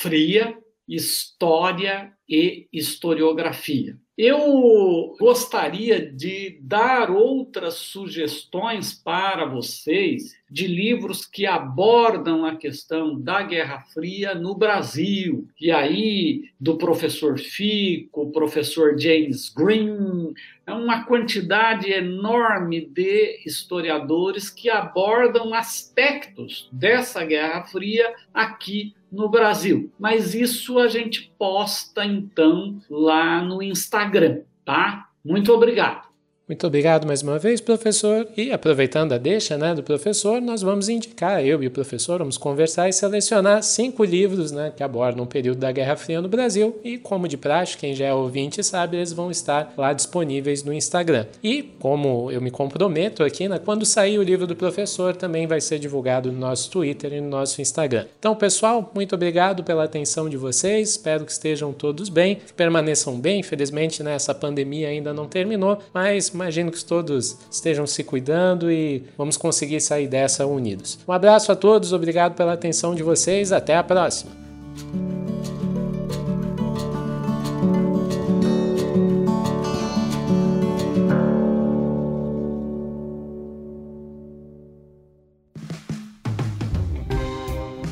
[0.00, 3.98] Fria, História e Historiografia.
[4.16, 13.42] Eu gostaria de dar outras sugestões para vocês de livros que abordam a questão da
[13.42, 15.48] Guerra Fria no Brasil.
[15.60, 20.32] E aí, do professor Fico, professor James Green,
[20.68, 29.90] é uma quantidade enorme de historiadores que abordam aspectos dessa Guerra Fria aqui no Brasil.
[29.98, 35.08] Mas isso a gente posta então lá no Instagram, tá?
[35.24, 36.07] Muito obrigado.
[36.48, 38.26] Muito obrigado mais uma vez, professor.
[38.34, 42.38] E aproveitando a deixa né, do professor, nós vamos indicar, eu e o professor, vamos
[42.38, 46.80] conversar e selecionar cinco livros né, que abordam o período da Guerra Fria no Brasil.
[46.82, 50.72] E, como de praxe, quem já é ouvinte sabe, eles vão estar lá disponíveis no
[50.72, 51.26] Instagram.
[51.44, 55.60] E, como eu me comprometo aqui, né, quando sair o livro do professor, também vai
[55.60, 58.06] ser divulgado no nosso Twitter e no nosso Instagram.
[58.18, 60.92] Então, pessoal, muito obrigado pela atenção de vocês.
[60.92, 63.40] Espero que estejam todos bem, que permaneçam bem.
[63.40, 69.02] Infelizmente, né, essa pandemia ainda não terminou, mas imagino que todos estejam se cuidando e
[69.16, 70.98] vamos conseguir sair dessa unidos.
[71.06, 74.30] Um abraço a todos, obrigado pela atenção de vocês, até a próxima.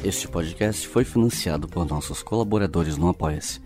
[0.05, 3.65] Este podcast foi financiado por nossos colaboradores no Apoia-se.